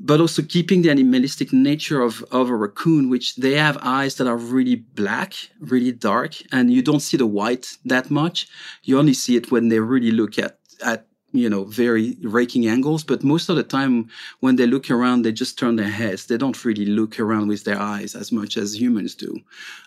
but 0.00 0.20
also 0.20 0.42
keeping 0.42 0.82
the 0.82 0.90
animalistic 0.90 1.52
nature 1.52 2.00
of, 2.02 2.22
of 2.30 2.50
a 2.50 2.56
raccoon, 2.56 3.08
which 3.08 3.36
they 3.36 3.54
have 3.54 3.78
eyes 3.82 4.16
that 4.16 4.26
are 4.26 4.36
really 4.36 4.76
black, 4.76 5.34
really 5.60 5.92
dark, 5.92 6.34
and 6.52 6.72
you 6.72 6.82
don't 6.82 7.00
see 7.00 7.16
the 7.16 7.26
white 7.26 7.76
that 7.84 8.10
much. 8.10 8.48
You 8.82 8.98
only 8.98 9.14
see 9.14 9.36
it 9.36 9.50
when 9.50 9.68
they 9.68 9.80
really 9.80 10.10
look 10.10 10.38
at 10.38 10.58
at 10.84 11.06
you 11.34 11.50
know, 11.50 11.64
very 11.64 12.16
raking 12.22 12.68
angles. 12.68 13.02
But 13.02 13.24
most 13.24 13.48
of 13.48 13.56
the 13.56 13.64
time, 13.64 14.08
when 14.38 14.54
they 14.54 14.66
look 14.66 14.88
around, 14.88 15.22
they 15.22 15.32
just 15.32 15.58
turn 15.58 15.74
their 15.74 15.90
heads. 15.90 16.26
They 16.26 16.38
don't 16.38 16.64
really 16.64 16.86
look 16.86 17.18
around 17.18 17.48
with 17.48 17.64
their 17.64 17.78
eyes 17.78 18.14
as 18.14 18.30
much 18.30 18.56
as 18.56 18.80
humans 18.80 19.16
do. 19.16 19.40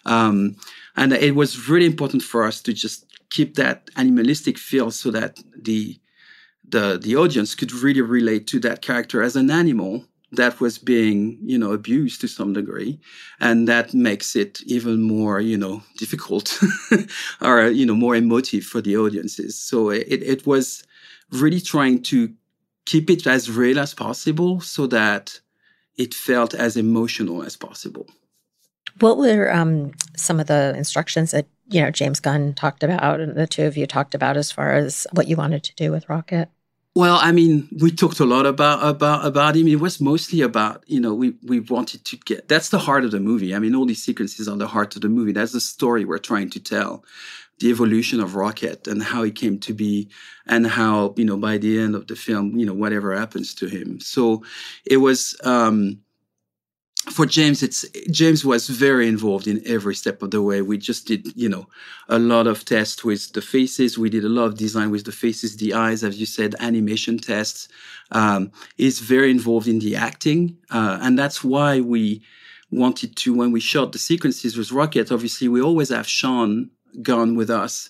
Um, 0.06 0.58
and 0.98 1.14
it 1.14 1.36
was 1.36 1.70
really 1.70 1.86
important 1.86 2.22
for 2.22 2.44
us 2.44 2.62
to 2.64 2.74
just 2.74 3.06
keep 3.30 3.56
that 3.56 3.90
animalistic 3.96 4.58
feel 4.58 4.92
so 4.92 5.10
that 5.12 5.40
the 5.56 5.98
the 6.68 7.00
the 7.02 7.16
audience 7.16 7.56
could 7.56 7.72
really 7.72 8.02
relate 8.02 8.48
to 8.48 8.60
that 8.60 8.82
character 8.82 9.24
as 9.24 9.36
an 9.36 9.50
animal 9.50 10.06
that 10.32 10.60
was 10.60 10.78
being 10.78 11.38
you 11.42 11.58
know 11.58 11.72
abused 11.72 12.22
to 12.22 12.28
some 12.28 12.54
degree. 12.54 13.00
And 13.40 13.68
that 13.68 13.94
makes 13.94 14.36
it 14.36 14.62
even 14.66 15.02
more 15.02 15.40
you 15.40 15.58
know 15.58 15.84
difficult 15.98 16.60
or 17.42 17.68
you 17.68 17.86
know 17.86 17.96
more 17.96 18.16
emotive 18.16 18.64
for 18.64 18.82
the 18.82 18.98
audiences. 18.98 19.60
So 19.60 19.90
it, 19.90 20.08
it 20.10 20.46
was 20.46 20.84
really 21.32 21.62
trying 21.62 22.04
to 22.04 22.34
keep 22.86 23.10
it 23.10 23.28
as 23.28 23.52
real 23.52 23.80
as 23.80 23.94
possible 23.94 24.62
so 24.62 24.88
that 24.88 25.40
it 25.98 26.14
felt 26.14 26.54
as 26.54 26.78
emotional 26.78 27.44
as 27.44 27.58
possible. 27.58 28.08
What 29.00 29.18
were 29.18 29.54
um, 29.54 29.92
some 30.16 30.40
of 30.40 30.48
the 30.48 30.74
instructions 30.76 31.32
that 31.32 31.48
you 31.70 31.82
know 31.82 31.92
james 31.92 32.20
gunn 32.20 32.54
talked 32.54 32.84
about 32.84 33.20
and 33.20 33.36
the 33.36 33.46
two 33.46 33.66
of 33.66 33.76
you 33.76 33.86
talked 33.86 34.16
about 34.16 34.38
as 34.38 34.52
far 34.52 34.74
as 34.74 35.06
what 35.12 35.28
you 35.28 35.36
wanted 35.36 35.64
to 35.64 35.76
do 35.76 35.92
with 35.92 36.08
rocket 36.08 36.50
well, 36.98 37.20
I 37.22 37.32
mean, 37.32 37.70
we 37.82 37.92
talked 37.92 38.20
a 38.22 38.26
lot 38.26 38.48
about 38.48 38.80
about 38.84 39.26
about 39.26 39.56
him. 39.56 39.68
It 39.68 39.80
was 39.80 40.02
mostly 40.02 40.42
about 40.42 40.84
you 40.88 41.00
know 41.00 41.14
we 41.14 41.36
we 41.44 41.62
wanted 41.62 42.06
to 42.06 42.18
get 42.18 42.48
that's 42.50 42.70
the 42.70 42.80
heart 42.80 43.06
of 43.06 43.12
the 43.12 43.20
movie. 43.22 43.56
I 43.56 43.60
mean, 43.60 43.76
all 43.76 43.86
these 43.86 44.04
sequences 44.04 44.48
are 44.50 44.58
the 44.58 44.68
heart 44.68 44.96
of 44.96 45.04
the 45.04 45.10
movie. 45.10 45.34
That's 45.34 45.54
the 45.54 45.62
story 45.62 46.06
we're 46.06 46.18
trying 46.20 46.50
to 46.52 46.60
tell, 46.62 47.06
the 47.60 47.70
evolution 47.70 48.20
of 48.22 48.36
Rocket 48.36 48.88
and 48.88 49.04
how 49.04 49.24
he 49.24 49.32
came 49.32 49.60
to 49.62 49.74
be, 49.74 50.10
and 50.48 50.68
how 50.68 51.14
you 51.18 51.26
know 51.26 51.38
by 51.38 51.58
the 51.60 51.80
end 51.80 51.96
of 51.96 52.08
the 52.08 52.16
film, 52.18 52.58
you 52.58 52.66
know 52.66 52.74
whatever 52.74 53.16
happens 53.16 53.54
to 53.56 53.68
him. 53.68 54.00
So 54.02 54.44
it 54.86 54.98
was. 54.98 55.36
um 55.44 56.00
for 57.10 57.26
James, 57.26 57.64
it's 57.64 57.86
James 58.12 58.44
was 58.44 58.68
very 58.68 59.08
involved 59.08 59.48
in 59.48 59.62
every 59.66 59.96
step 59.96 60.22
of 60.22 60.32
the 60.32 60.42
way. 60.42 60.62
We 60.62 60.78
just 60.78 61.08
did, 61.08 61.36
you 61.36 61.50
know, 61.50 61.68
a 62.10 62.20
lot 62.20 62.48
of 62.48 62.66
tests 62.66 63.04
with 63.04 63.34
the 63.34 63.42
faces. 63.42 63.98
We 63.98 64.10
did 64.10 64.26
a 64.26 64.30
lot 64.30 64.46
of 64.46 64.58
design 64.58 64.92
with 64.92 65.06
the 65.06 65.12
faces, 65.12 65.58
the 65.58 65.74
eyes, 65.74 66.04
as 66.04 66.20
you 66.20 66.26
said, 66.26 66.56
animation 66.60 67.18
tests. 67.18 67.68
Um, 68.12 68.52
he's 68.78 69.00
very 69.00 69.32
involved 69.32 69.68
in 69.68 69.80
the 69.80 69.96
acting, 69.96 70.58
uh, 70.70 71.00
and 71.02 71.18
that's 71.18 71.44
why 71.44 71.80
we 71.82 72.22
wanted 72.72 73.16
to 73.16 73.34
when 73.34 73.52
we 73.52 73.60
shot 73.60 73.92
the 73.92 74.00
sequences 74.00 74.58
with 74.58 74.72
Rocket. 74.72 75.12
Obviously, 75.12 75.48
we 75.48 75.62
always 75.62 75.90
have 75.90 76.08
Sean 76.08 76.70
Gunn 77.02 77.36
with 77.36 77.50
us. 77.50 77.90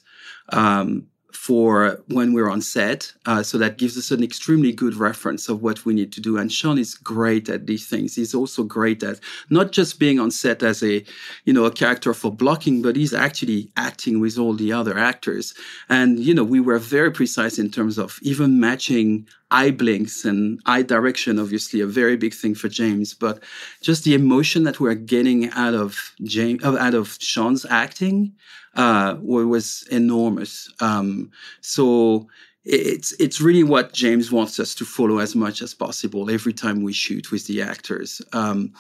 Um, 0.50 1.08
for 1.48 1.98
when 2.10 2.34
we're 2.34 2.50
on 2.50 2.62
set. 2.62 3.10
Uh, 3.26 3.42
so 3.42 3.58
that 3.58 3.78
gives 3.78 3.98
us 3.98 4.12
an 4.12 4.22
extremely 4.22 4.74
good 4.74 4.96
reference 4.96 5.48
of 5.48 5.62
what 5.62 5.86
we 5.86 5.94
need 5.94 6.12
to 6.12 6.20
do. 6.20 6.38
And 6.38 6.52
Sean 6.52 6.78
is 6.78 6.94
great 6.94 7.48
at 7.48 7.68
these 7.68 7.88
things. 7.88 8.18
He's 8.18 8.36
also 8.36 8.64
great 8.64 9.02
at 9.02 9.22
not 9.50 9.72
just 9.72 9.98
being 9.98 10.20
on 10.20 10.30
set 10.30 10.62
as 10.62 10.84
a, 10.84 11.06
you 11.46 11.54
know, 11.54 11.64
a 11.64 11.72
character 11.72 12.14
for 12.14 12.34
blocking, 12.34 12.82
but 12.82 12.98
he's 12.98 13.14
actually 13.14 13.72
acting 13.78 14.20
with 14.20 14.38
all 14.38 14.56
the 14.56 14.74
other 14.74 14.98
actors. 14.98 15.54
And, 15.88 16.20
you 16.20 16.34
know, 16.34 16.44
we 16.44 16.60
were 16.60 16.80
very 16.80 17.12
precise 17.12 17.58
in 17.58 17.72
terms 17.72 17.98
of 17.98 18.20
even 18.24 18.60
matching 18.60 19.26
eye 19.50 19.72
blinks 19.72 20.26
and 20.26 20.60
eye 20.66 20.82
direction, 20.82 21.40
obviously 21.40 21.80
a 21.80 21.88
very 21.88 22.18
big 22.18 22.34
thing 22.34 22.56
for 22.56 22.68
James, 22.68 23.14
but 23.14 23.42
just 23.82 24.04
the 24.04 24.14
emotion 24.14 24.66
that 24.66 24.82
we're 24.82 24.96
getting 24.96 25.50
out 25.52 25.74
of 25.74 26.14
James, 26.24 26.62
out 26.62 26.94
of 26.94 27.16
Sean's 27.22 27.66
acting, 27.70 28.34
uh, 28.78 29.18
was 29.20 29.86
enormous. 29.92 30.72
Um, 30.80 31.32
so 31.62 32.28
it's 32.64 33.12
it's 33.14 33.42
really 33.42 33.64
what 33.64 33.94
James 33.94 34.32
wants 34.32 34.60
us 34.60 34.76
to 34.76 34.86
follow 34.86 35.20
as 35.20 35.36
much 35.36 35.62
as 35.62 35.74
possible 35.74 36.30
every 36.30 36.54
time 36.54 36.84
we 36.84 36.94
shoot 36.94 37.32
with 37.32 37.48
the 37.48 37.62
actors. 37.62 38.22
Um, 38.34 38.74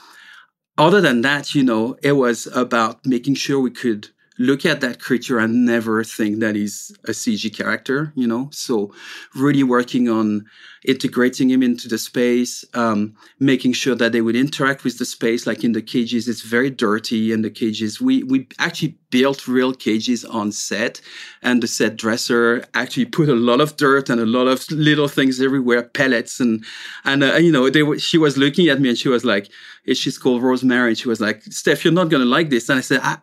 other 0.77 1.01
than 1.01 1.21
that, 1.21 1.55
you 1.55 1.63
know, 1.63 1.97
it 2.03 2.11
was 2.13 2.47
about 2.47 3.05
making 3.05 3.35
sure 3.35 3.59
we 3.59 3.71
could 3.71 4.09
look 4.39 4.65
at 4.65 4.81
that 4.81 4.99
creature 4.99 5.39
and 5.39 5.65
never 5.65 6.03
think 6.03 6.39
that 6.39 6.55
he's 6.55 6.91
a 7.05 7.11
CG 7.11 7.55
character, 7.55 8.13
you 8.15 8.27
know? 8.27 8.49
So 8.51 8.93
really 9.35 9.63
working 9.63 10.09
on 10.09 10.45
integrating 10.85 11.49
him 11.49 11.61
into 11.61 11.87
the 11.87 11.97
space, 11.97 12.63
um, 12.73 13.13
making 13.39 13.73
sure 13.73 13.95
that 13.95 14.11
they 14.11 14.21
would 14.21 14.35
interact 14.35 14.83
with 14.83 14.97
the 14.99 15.05
space, 15.05 15.45
like 15.45 15.63
in 15.63 15.73
the 15.73 15.81
cages, 15.81 16.27
it's 16.27 16.41
very 16.41 16.69
dirty 16.69 17.31
in 17.31 17.41
the 17.41 17.49
cages. 17.49 17.99
We, 17.99 18.23
we 18.23 18.47
actually 18.59 18.97
built 19.09 19.47
real 19.47 19.73
cages 19.73 20.23
on 20.23 20.51
set 20.51 21.01
and 21.41 21.61
the 21.63 21.67
set 21.67 21.97
dresser 21.97 22.63
actually 22.73 23.05
put 23.17 23.29
a 23.29 23.35
lot 23.35 23.59
of 23.59 23.75
dirt 23.75 24.09
and 24.09 24.21
a 24.21 24.25
lot 24.25 24.47
of 24.47 24.69
little 24.71 25.07
things 25.07 25.41
everywhere, 25.41 25.83
pellets 25.83 26.39
and, 26.39 26.63
and, 27.03 27.23
uh, 27.23 27.35
you 27.35 27.51
know, 27.51 27.69
they 27.69 27.83
were, 27.83 27.99
she 27.99 28.17
was 28.17 28.37
looking 28.37 28.69
at 28.69 28.79
me 28.79 28.89
and 28.89 28.97
she 28.97 29.09
was 29.09 29.25
like, 29.25 29.49
she's 29.93 30.17
called 30.17 30.43
Rosemary. 30.43 30.89
And 30.89 30.97
she 30.97 31.07
was 31.07 31.21
like, 31.21 31.43
Steph, 31.43 31.83
you're 31.83 31.93
not 31.93 32.09
going 32.09 32.23
to 32.23 32.29
like 32.29 32.49
this. 32.49 32.69
And 32.69 32.77
I 32.77 32.81
said, 32.81 33.01
I, 33.03 33.17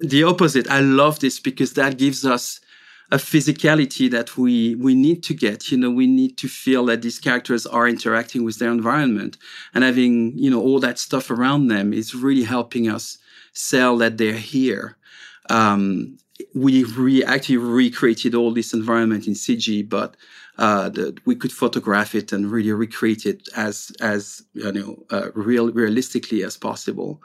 the 0.00 0.24
opposite. 0.24 0.68
I 0.70 0.80
love 0.80 1.20
this 1.20 1.40
because 1.40 1.72
that 1.74 1.98
gives 1.98 2.24
us 2.24 2.60
a 3.12 3.16
physicality 3.16 4.10
that 4.10 4.36
we 4.36 4.74
we 4.76 4.94
need 4.94 5.22
to 5.24 5.34
get. 5.34 5.70
You 5.70 5.78
know, 5.78 5.90
we 5.90 6.06
need 6.06 6.36
to 6.38 6.48
feel 6.48 6.86
that 6.86 7.02
these 7.02 7.18
characters 7.18 7.66
are 7.66 7.88
interacting 7.88 8.44
with 8.44 8.58
their 8.58 8.70
environment 8.70 9.36
and 9.74 9.84
having 9.84 10.36
you 10.36 10.50
know 10.50 10.60
all 10.60 10.80
that 10.80 10.98
stuff 10.98 11.30
around 11.30 11.68
them 11.68 11.92
is 11.92 12.14
really 12.14 12.44
helping 12.44 12.88
us 12.88 13.18
sell 13.52 13.96
that 13.98 14.18
they're 14.18 14.32
here. 14.34 14.96
Um, 15.48 16.18
we 16.54 16.84
re- 16.84 17.24
actually 17.24 17.58
recreated 17.58 18.34
all 18.34 18.52
this 18.52 18.72
environment 18.72 19.26
in 19.26 19.34
CG, 19.34 19.88
but 19.88 20.16
uh, 20.60 20.90
that 20.90 21.26
we 21.26 21.34
could 21.34 21.50
photograph 21.50 22.14
it 22.14 22.32
and 22.32 22.52
really 22.52 22.70
recreate 22.70 23.24
it 23.24 23.48
as 23.56 23.90
as 24.02 24.42
you 24.52 24.70
know 24.70 25.02
uh, 25.10 25.32
real 25.34 25.72
realistically 25.72 26.44
as 26.44 26.58
possible. 26.58 27.22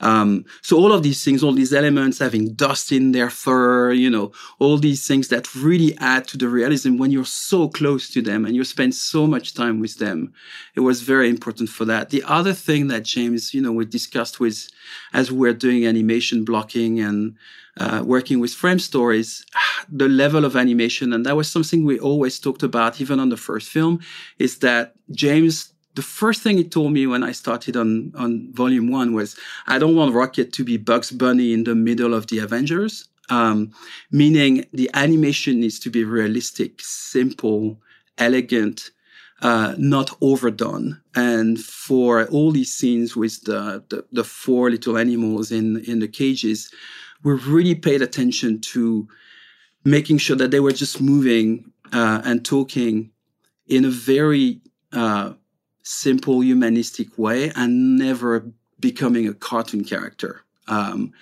Um, 0.00 0.46
so 0.62 0.78
all 0.78 0.92
of 0.92 1.02
these 1.02 1.22
things, 1.22 1.42
all 1.42 1.52
these 1.52 1.74
elements, 1.74 2.18
having 2.18 2.54
dust 2.54 2.90
in 2.90 3.12
their 3.12 3.28
fur, 3.28 3.92
you 3.92 4.08
know, 4.08 4.32
all 4.58 4.78
these 4.78 5.06
things 5.06 5.28
that 5.28 5.54
really 5.54 5.98
add 5.98 6.26
to 6.28 6.38
the 6.38 6.48
realism 6.48 6.96
when 6.96 7.10
you're 7.10 7.26
so 7.26 7.68
close 7.68 8.08
to 8.10 8.22
them 8.22 8.46
and 8.46 8.56
you 8.56 8.64
spend 8.64 8.94
so 8.94 9.26
much 9.26 9.52
time 9.52 9.80
with 9.80 9.98
them. 9.98 10.32
It 10.74 10.80
was 10.80 11.02
very 11.02 11.28
important 11.28 11.68
for 11.68 11.84
that. 11.84 12.08
The 12.08 12.22
other 12.22 12.54
thing 12.54 12.86
that 12.88 13.02
James, 13.02 13.52
you 13.52 13.60
know, 13.60 13.72
we 13.72 13.84
discussed 13.84 14.40
with 14.40 14.66
as 15.12 15.30
we're 15.30 15.52
doing 15.52 15.84
animation 15.84 16.42
blocking 16.42 17.00
and 17.00 17.36
uh, 17.78 18.02
working 18.04 18.40
with 18.40 18.52
Framestore 18.52 19.16
is 19.16 19.44
the 19.90 20.08
level 20.08 20.44
of 20.44 20.56
animation, 20.56 21.12
and 21.12 21.24
that 21.24 21.36
was 21.36 21.50
something 21.50 21.84
we 21.84 21.98
always 21.98 22.38
talked 22.38 22.62
about, 22.62 23.00
even 23.00 23.20
on 23.20 23.28
the 23.28 23.36
first 23.36 23.68
film, 23.68 24.00
is 24.38 24.58
that 24.58 24.94
James. 25.10 25.72
The 25.94 26.02
first 26.02 26.42
thing 26.42 26.58
he 26.58 26.64
told 26.64 26.92
me 26.92 27.08
when 27.08 27.24
I 27.24 27.32
started 27.32 27.76
on, 27.76 28.12
on 28.14 28.52
volume 28.52 28.88
one 28.88 29.14
was, 29.14 29.36
I 29.66 29.80
don't 29.80 29.96
want 29.96 30.14
Rocket 30.14 30.52
to 30.52 30.62
be 30.62 30.76
Bugs 30.76 31.10
Bunny 31.10 31.52
in 31.52 31.64
the 31.64 31.74
middle 31.74 32.14
of 32.14 32.28
the 32.28 32.38
Avengers. 32.38 33.08
Um, 33.30 33.72
meaning 34.12 34.64
the 34.72 34.88
animation 34.94 35.58
needs 35.58 35.80
to 35.80 35.90
be 35.90 36.04
realistic, 36.04 36.80
simple, 36.80 37.80
elegant, 38.16 38.92
uh, 39.42 39.74
not 39.76 40.16
overdone. 40.20 41.00
And 41.14 41.58
for 41.58 42.26
all 42.26 42.52
these 42.52 42.72
scenes 42.72 43.16
with 43.16 43.42
the, 43.44 43.82
the, 43.88 44.04
the 44.12 44.24
four 44.24 44.70
little 44.70 44.96
animals 44.96 45.50
in 45.50 45.82
in 45.84 45.98
the 45.98 46.08
cages, 46.08 46.70
we 47.24 47.32
really 47.32 47.74
paid 47.74 48.02
attention 48.02 48.60
to 48.60 49.08
making 49.90 50.18
sure 50.18 50.36
that 50.36 50.50
they 50.50 50.60
were 50.60 50.72
just 50.72 51.00
moving 51.00 51.72
uh, 51.92 52.22
and 52.24 52.44
talking 52.44 53.10
in 53.66 53.84
a 53.84 53.90
very 53.90 54.60
uh, 54.92 55.32
simple, 55.82 56.40
humanistic 56.40 57.18
way 57.18 57.50
and 57.54 57.96
never 57.96 58.50
becoming 58.80 59.26
a 59.28 59.34
cartoon 59.34 59.84
character. 59.84 60.42
Um, 60.66 61.12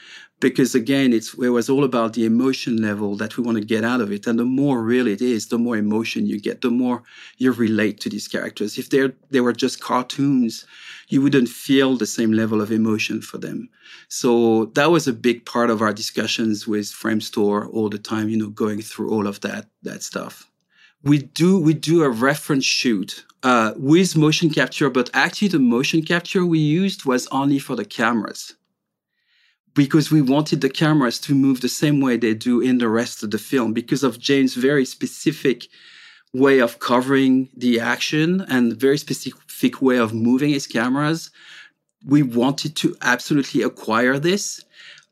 because 0.41 0.75
again, 0.75 1.13
it's 1.13 1.33
it 1.35 1.49
was 1.49 1.71
all 1.71 1.85
about 1.85 2.13
the 2.13 2.27
emotion 2.27 2.83
level 2.83 3.17
that 3.17 3.37
we 3.37 3.45
want 3.45 3.59
to 3.59 3.65
get 3.65 3.85
out 3.85 4.01
of 4.01 4.13
it, 4.13 4.27
and 4.27 4.39
the 4.39 4.45
more 4.45 4.83
real 4.83 5.07
it 5.07 5.23
is, 5.23 5.47
the 5.47 5.59
more 5.59 5.77
emotion 5.77 6.27
you 6.27 6.39
get, 6.39 6.61
the 6.61 6.71
more 6.71 7.03
you 7.39 7.53
relate 7.53 8.01
to 8.01 8.11
these 8.11 8.29
characters. 8.29 8.77
If 8.77 8.91
they're 8.91 9.15
they 9.31 9.41
were 9.41 9.55
just 9.55 9.81
cartoons, 9.81 10.67
you 11.09 11.23
wouldn't 11.23 11.49
feel 11.49 11.97
the 11.97 12.07
same 12.07 12.33
level 12.33 12.61
of 12.61 12.71
emotion 12.71 13.23
for 13.23 13.39
them. 13.39 13.69
So 14.09 14.67
that 14.75 14.91
was 14.91 15.09
a 15.09 15.13
big 15.13 15.47
part 15.47 15.71
of 15.71 15.81
our 15.81 15.93
discussions 15.93 16.67
with 16.67 16.87
Framestore 16.87 17.73
all 17.73 17.89
the 17.89 17.99
time. 17.99 18.29
You 18.29 18.37
know, 18.37 18.51
going 18.51 18.83
through 18.83 19.11
all 19.11 19.27
of 19.27 19.41
that 19.41 19.67
that 19.83 20.03
stuff. 20.03 20.51
We 21.03 21.19
do 21.19 21.59
we 21.59 21.73
do 21.73 22.03
a 22.03 22.11
reference 22.11 22.65
shoot 22.67 23.25
uh, 23.43 23.73
with 23.77 24.17
motion 24.17 24.51
capture, 24.51 24.91
but 24.91 25.09
actually 25.15 25.49
the 25.49 25.61
motion 25.61 26.03
capture 26.03 26.45
we 26.45 26.59
used 26.59 27.07
was 27.07 27.27
only 27.29 27.59
for 27.59 27.77
the 27.77 27.85
cameras 27.85 28.55
because 29.77 30.11
we 30.11 30.23
wanted 30.23 30.63
the 30.63 30.71
cameras 30.71 31.21
to 31.21 31.35
move 31.35 31.61
the 31.61 31.69
same 31.69 32.01
way 32.01 32.17
they 32.17 32.35
do 32.35 32.61
in 32.61 32.79
the 32.79 32.89
rest 32.89 33.23
of 33.23 33.31
the 33.31 33.39
film 33.39 33.75
because 33.75 34.03
of 34.03 34.19
James' 34.19 34.55
very 34.55 34.87
specific 34.87 35.69
way 36.33 36.59
of 36.61 36.81
covering 36.81 37.51
the 37.55 37.79
action 37.79 38.41
and 38.49 38.77
very 38.77 38.99
specific 38.99 39.83
way 39.83 39.99
of 39.99 40.15
moving 40.15 40.51
his 40.51 40.67
cameras. 40.67 41.31
We 42.07 42.23
wanted 42.23 42.75
to 42.77 42.97
absolutely 43.03 43.63
acquire 43.63 44.19
this 44.19 44.65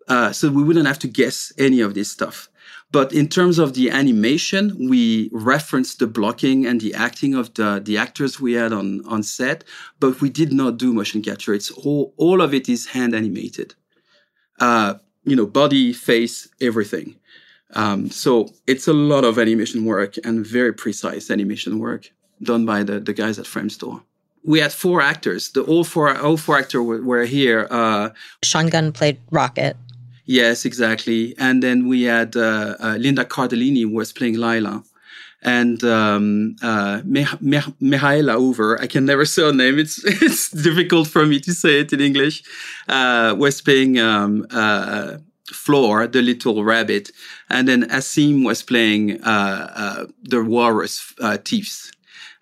uh, 0.08 0.32
so 0.32 0.50
we 0.50 0.62
wouldn't 0.62 0.86
have 0.86 0.98
to 1.00 1.08
guess 1.08 1.52
any 1.58 1.80
of 1.80 1.94
this 1.94 2.10
stuff. 2.10 2.48
But 2.90 3.12
in 3.12 3.28
terms 3.28 3.58
of 3.58 3.74
the 3.74 3.90
animation, 3.90 4.88
we 4.88 5.28
referenced 5.32 5.98
the 5.98 6.06
blocking 6.06 6.64
and 6.64 6.80
the 6.80 6.94
acting 6.94 7.34
of 7.34 7.52
the, 7.54 7.82
the 7.84 7.98
actors 7.98 8.40
we 8.40 8.52
had 8.52 8.72
on, 8.72 9.04
on 9.06 9.22
set, 9.22 9.64
but 10.00 10.20
we 10.20 10.30
did 10.30 10.52
not 10.52 10.78
do 10.78 10.92
motion 10.92 11.20
capture. 11.20 11.54
It's 11.54 11.70
all, 11.70 12.14
all 12.16 12.40
of 12.40 12.54
it 12.54 12.68
is 12.68 12.86
hand 12.86 13.14
animated. 13.14 13.74
Uh, 14.60 14.94
you 15.24 15.34
know, 15.34 15.46
body, 15.46 15.92
face, 15.92 16.48
everything. 16.60 17.16
Um, 17.74 18.10
so 18.10 18.52
it's 18.66 18.86
a 18.86 18.92
lot 18.92 19.24
of 19.24 19.38
animation 19.38 19.84
work 19.84 20.16
and 20.24 20.46
very 20.46 20.72
precise 20.72 21.30
animation 21.30 21.78
work 21.78 22.10
done 22.42 22.64
by 22.64 22.82
the, 22.82 23.00
the 23.00 23.12
guys 23.12 23.38
at 23.38 23.46
Framestore. 23.46 24.02
We 24.44 24.60
had 24.60 24.72
four 24.72 25.00
actors. 25.00 25.50
The 25.50 25.62
all 25.62 25.84
four 25.84 26.16
all 26.16 26.36
four 26.36 26.58
actors 26.58 26.82
were, 26.82 27.02
were 27.02 27.24
here. 27.24 27.66
Uh, 27.70 28.10
Sean 28.42 28.68
Gunn 28.68 28.92
played 28.92 29.18
Rocket. 29.30 29.76
Yes, 30.26 30.64
exactly. 30.64 31.34
And 31.38 31.62
then 31.62 31.88
we 31.88 32.02
had 32.02 32.36
uh, 32.36 32.76
uh, 32.80 32.96
Linda 32.98 33.24
Cardellini 33.24 33.90
was 33.90 34.12
playing 34.12 34.36
Lylla, 34.36 34.82
and 35.44 35.84
um, 35.84 36.56
uh, 36.62 37.00
Mikaela 37.02 38.34
Hoover. 38.34 38.80
I 38.80 38.86
can 38.86 39.04
never 39.04 39.24
say 39.24 39.42
her 39.42 39.52
name. 39.52 39.78
It's 39.78 40.02
it's 40.22 40.50
difficult 40.50 41.08
for 41.08 41.26
me 41.26 41.38
to 41.40 41.52
say 41.52 41.80
it 41.80 41.92
in 41.92 42.00
English. 42.00 42.42
Uh, 42.88 43.34
was 43.38 43.60
playing 43.60 43.98
um, 43.98 44.46
uh, 44.50 45.18
Floor, 45.52 46.06
the 46.06 46.22
little 46.22 46.64
rabbit, 46.64 47.10
and 47.50 47.68
then 47.68 47.84
Asim 47.90 48.44
was 48.44 48.62
playing 48.62 49.22
uh, 49.22 49.70
uh, 49.74 50.06
the 50.22 50.42
walrus 50.42 51.12
uh, 51.20 51.36
Teefs. 51.44 51.92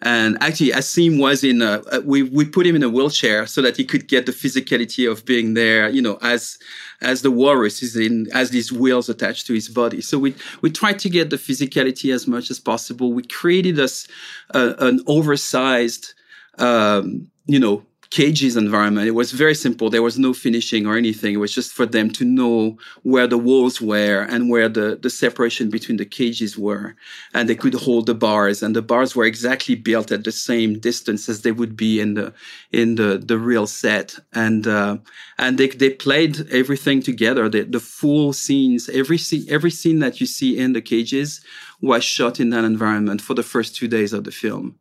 And 0.04 0.36
actually, 0.42 0.70
Asim 0.70 1.20
was 1.20 1.44
in 1.44 1.62
a, 1.62 1.80
we, 2.04 2.24
we 2.24 2.44
put 2.44 2.66
him 2.66 2.74
in 2.74 2.82
a 2.82 2.88
wheelchair 2.88 3.46
so 3.46 3.62
that 3.62 3.76
he 3.76 3.84
could 3.84 4.08
get 4.08 4.26
the 4.26 4.32
physicality 4.32 5.08
of 5.10 5.24
being 5.24 5.54
there, 5.54 5.88
you 5.88 6.02
know, 6.02 6.18
as, 6.22 6.58
as 7.00 7.22
the 7.22 7.30
walrus 7.30 7.84
is 7.84 7.96
in, 7.96 8.26
as 8.34 8.50
these 8.50 8.72
wheels 8.72 9.08
attached 9.08 9.46
to 9.46 9.54
his 9.54 9.68
body. 9.68 10.00
So 10.00 10.18
we, 10.18 10.34
we 10.60 10.70
tried 10.70 10.98
to 11.00 11.08
get 11.08 11.30
the 11.30 11.36
physicality 11.36 12.12
as 12.12 12.26
much 12.26 12.50
as 12.50 12.58
possible. 12.58 13.12
We 13.12 13.22
created 13.22 13.78
us 13.78 14.08
uh, 14.54 14.74
an 14.78 15.00
oversized, 15.06 16.14
um, 16.58 17.30
you 17.46 17.60
know, 17.60 17.86
cages 18.12 18.58
environment. 18.58 19.08
It 19.08 19.12
was 19.12 19.32
very 19.32 19.54
simple. 19.54 19.88
There 19.88 20.02
was 20.02 20.18
no 20.18 20.34
finishing 20.34 20.86
or 20.86 20.98
anything. 20.98 21.32
It 21.32 21.38
was 21.38 21.54
just 21.54 21.72
for 21.72 21.86
them 21.86 22.10
to 22.10 22.26
know 22.26 22.76
where 23.04 23.26
the 23.26 23.38
walls 23.38 23.80
were 23.80 24.26
and 24.28 24.50
where 24.50 24.68
the, 24.68 24.98
the 25.00 25.08
separation 25.08 25.70
between 25.70 25.96
the 25.96 26.04
cages 26.04 26.58
were. 26.58 26.94
And 27.32 27.48
they 27.48 27.54
could 27.54 27.72
hold 27.72 28.04
the 28.04 28.14
bars 28.14 28.62
and 28.62 28.76
the 28.76 28.82
bars 28.82 29.16
were 29.16 29.24
exactly 29.24 29.76
built 29.76 30.12
at 30.12 30.24
the 30.24 30.30
same 30.30 30.78
distance 30.78 31.26
as 31.30 31.40
they 31.40 31.52
would 31.52 31.74
be 31.74 32.00
in 32.00 32.12
the, 32.12 32.34
in 32.70 32.96
the, 32.96 33.16
the 33.16 33.38
real 33.38 33.66
set. 33.66 34.18
And, 34.34 34.66
uh, 34.66 34.98
and 35.38 35.56
they, 35.56 35.68
they 35.68 35.88
played 35.88 36.52
everything 36.52 37.00
together. 37.00 37.48
The, 37.48 37.62
the 37.62 37.80
full 37.80 38.34
scenes, 38.34 38.90
every 38.90 39.16
scene, 39.16 39.46
every 39.48 39.70
scene 39.70 40.00
that 40.00 40.20
you 40.20 40.26
see 40.26 40.58
in 40.58 40.74
the 40.74 40.82
cages 40.82 41.40
was 41.80 42.04
shot 42.04 42.40
in 42.40 42.50
that 42.50 42.64
environment 42.64 43.22
for 43.22 43.32
the 43.32 43.42
first 43.42 43.74
two 43.74 43.88
days 43.88 44.12
of 44.12 44.24
the 44.24 44.32
film. 44.32 44.78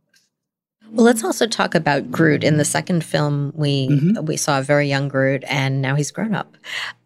Well, 0.92 1.06
let's 1.06 1.24
also 1.24 1.48
talk 1.48 1.74
about 1.74 2.12
Groot. 2.12 2.44
In 2.44 2.58
the 2.58 2.66
second 2.66 3.04
film, 3.06 3.54
we 3.56 3.88
mm-hmm. 3.88 4.26
we 4.26 4.36
saw 4.36 4.60
a 4.60 4.62
very 4.62 4.90
young 4.90 5.08
Groot, 5.08 5.44
and 5.48 5.82
now 5.82 5.96
he's 5.96 6.12
grown 6.12 6.36
up. 6.36 6.58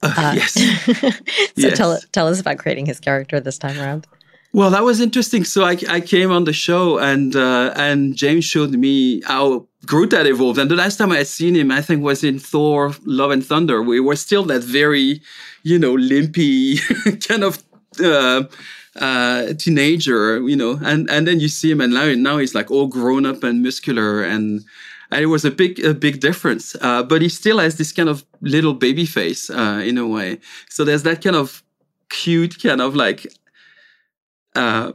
Uh, 0.01 0.13
uh, 0.17 0.33
yes. 0.35 0.53
so 0.55 1.11
yes. 1.55 1.77
tell 1.77 1.99
tell 2.11 2.27
us 2.27 2.39
about 2.39 2.57
creating 2.57 2.87
his 2.87 2.99
character 2.99 3.39
this 3.39 3.59
time 3.59 3.79
around. 3.79 4.07
Well, 4.53 4.71
that 4.71 4.83
was 4.83 5.01
interesting. 5.01 5.43
So 5.43 5.65
I, 5.65 5.77
I 5.89 5.99
came 5.99 6.31
on 6.31 6.45
the 6.45 6.53
show, 6.53 6.97
and 6.97 7.35
uh, 7.35 7.73
and 7.75 8.15
James 8.15 8.45
showed 8.45 8.71
me 8.71 9.21
how 9.21 9.67
Groot 9.85 10.13
had 10.13 10.25
evolved. 10.25 10.57
And 10.57 10.71
the 10.71 10.75
last 10.75 10.97
time 10.97 11.11
I 11.11 11.17
had 11.17 11.27
seen 11.27 11.55
him, 11.55 11.69
I 11.69 11.81
think, 11.81 12.01
was 12.01 12.23
in 12.23 12.39
Thor: 12.39 12.95
Love 13.05 13.29
and 13.29 13.45
Thunder. 13.45 13.83
We 13.83 13.99
were 13.99 14.15
still 14.15 14.45
that 14.45 14.63
very, 14.63 15.21
you 15.61 15.77
know, 15.77 15.93
limpy 15.93 16.77
kind 17.27 17.43
of. 17.43 17.63
Uh, 18.95 19.53
teenager, 19.55 20.39
you 20.47 20.55
know, 20.55 20.79
and, 20.81 21.09
and 21.09 21.27
then 21.27 21.41
you 21.41 21.49
see 21.49 21.69
him 21.69 21.81
and 21.81 21.93
now, 21.93 22.13
now 22.13 22.37
he's 22.37 22.55
like 22.55 22.71
all 22.71 22.87
grown 22.87 23.25
up 23.25 23.43
and 23.43 23.61
muscular 23.61 24.23
and, 24.23 24.63
and 25.11 25.21
it 25.21 25.25
was 25.25 25.43
a 25.43 25.51
big, 25.51 25.83
a 25.83 25.93
big 25.93 26.21
difference. 26.21 26.77
Uh, 26.79 27.03
but 27.03 27.21
he 27.21 27.27
still 27.27 27.59
has 27.59 27.75
this 27.75 27.91
kind 27.91 28.07
of 28.07 28.23
little 28.39 28.73
baby 28.73 29.05
face, 29.05 29.49
uh, 29.49 29.81
in 29.83 29.97
a 29.97 30.07
way. 30.07 30.39
So 30.69 30.85
there's 30.85 31.03
that 31.03 31.21
kind 31.21 31.35
of 31.35 31.61
cute 32.09 32.63
kind 32.63 32.79
of 32.79 32.95
like, 32.95 33.27
uh, 34.55 34.93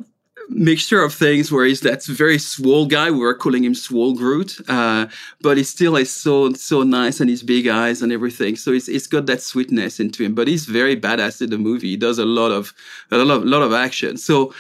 mixture 0.48 1.02
of 1.02 1.14
things 1.14 1.50
where 1.52 1.64
he's 1.64 1.80
that 1.80 2.04
very 2.04 2.38
swole 2.38 2.86
guy. 2.86 3.10
We 3.10 3.18
were 3.18 3.34
calling 3.34 3.64
him 3.64 3.74
Swole 3.74 4.14
Groot, 4.14 4.58
uh, 4.68 5.06
but 5.40 5.56
he 5.56 5.64
still 5.64 5.96
is 5.96 6.10
so 6.10 6.52
so 6.54 6.82
nice 6.82 7.20
and 7.20 7.30
his 7.30 7.42
big 7.42 7.66
eyes 7.68 8.02
and 8.02 8.12
everything. 8.12 8.56
So 8.56 8.72
it's 8.72 8.88
it's 8.88 9.06
got 9.06 9.26
that 9.26 9.42
sweetness 9.42 10.00
into 10.00 10.24
him. 10.24 10.34
But 10.34 10.48
he's 10.48 10.66
very 10.66 10.96
badass 10.96 11.40
in 11.42 11.50
the 11.50 11.58
movie. 11.58 11.90
He 11.90 11.96
does 11.96 12.18
a 12.18 12.26
lot 12.26 12.50
of 12.50 12.74
a 13.10 13.18
lot 13.18 13.38
of, 13.38 13.44
lot 13.44 13.62
of 13.62 13.72
action. 13.72 14.16
So. 14.16 14.54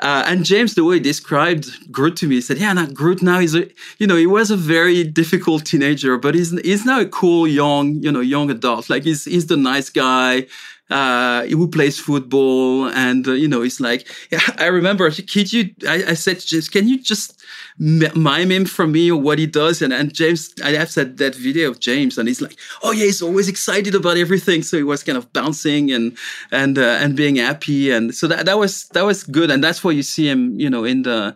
Uh, 0.00 0.22
and 0.26 0.44
James, 0.44 0.74
the 0.74 0.84
way 0.84 0.96
he 0.96 1.00
described 1.00 1.90
Groot 1.90 2.18
to 2.18 2.28
me, 2.28 2.34
he 2.34 2.40
said, 2.42 2.58
"Yeah, 2.58 2.74
now 2.74 2.84
Groot 2.84 3.22
now 3.22 3.38
is 3.38 3.54
a, 3.54 3.66
you 3.96 4.06
know, 4.06 4.16
he 4.16 4.26
was 4.26 4.50
a 4.50 4.56
very 4.56 5.04
difficult 5.04 5.64
teenager, 5.64 6.18
but 6.18 6.34
he's 6.34 6.50
he's 6.60 6.84
now 6.84 7.00
a 7.00 7.06
cool 7.06 7.48
young, 7.48 7.94
you 8.02 8.12
know, 8.12 8.20
young 8.20 8.50
adult. 8.50 8.90
Like 8.90 9.04
he's 9.04 9.24
he's 9.24 9.46
the 9.46 9.56
nice 9.56 9.88
guy 9.88 10.48
uh, 10.90 11.44
who 11.46 11.68
plays 11.68 11.98
football, 11.98 12.88
and 12.90 13.26
uh, 13.26 13.32
you 13.32 13.48
know, 13.48 13.62
it's 13.62 13.80
like 13.80 14.08
I 14.58 14.66
remember. 14.66 15.10
Could 15.10 15.52
you? 15.52 15.74
I, 15.86 16.04
I 16.08 16.14
said, 16.14 16.40
James, 16.40 16.68
can 16.68 16.86
you 16.86 17.02
just 17.02 17.42
mime 17.78 18.50
him 18.50 18.64
for 18.64 18.86
me 18.86 19.10
or 19.10 19.20
what 19.20 19.38
he 19.38 19.46
does? 19.46 19.82
And 19.82 19.92
and 19.92 20.14
James, 20.14 20.54
I 20.62 20.70
have 20.72 20.90
said 20.90 21.16
that 21.18 21.34
video 21.34 21.70
of 21.70 21.80
James, 21.80 22.18
and 22.18 22.28
he's 22.28 22.40
like, 22.40 22.56
oh 22.82 22.92
yeah, 22.92 23.06
he's 23.06 23.22
always 23.22 23.48
excited 23.48 23.94
about 23.94 24.16
everything. 24.16 24.62
So 24.62 24.76
he 24.76 24.84
was 24.84 25.02
kind 25.02 25.18
of 25.18 25.32
bouncing 25.32 25.90
and 25.90 26.16
and 26.52 26.78
uh, 26.78 26.98
and 27.00 27.16
being 27.16 27.36
happy, 27.36 27.90
and 27.90 28.14
so 28.14 28.28
that 28.28 28.46
that 28.46 28.58
was 28.58 28.88
that 28.88 29.04
was 29.04 29.24
good, 29.24 29.50
and 29.50 29.62
that's 29.62 29.82
why 29.82 29.90
you 29.90 30.02
see 30.02 30.28
him, 30.28 30.58
you 30.58 30.70
know, 30.70 30.84
in 30.84 31.02
the 31.02 31.34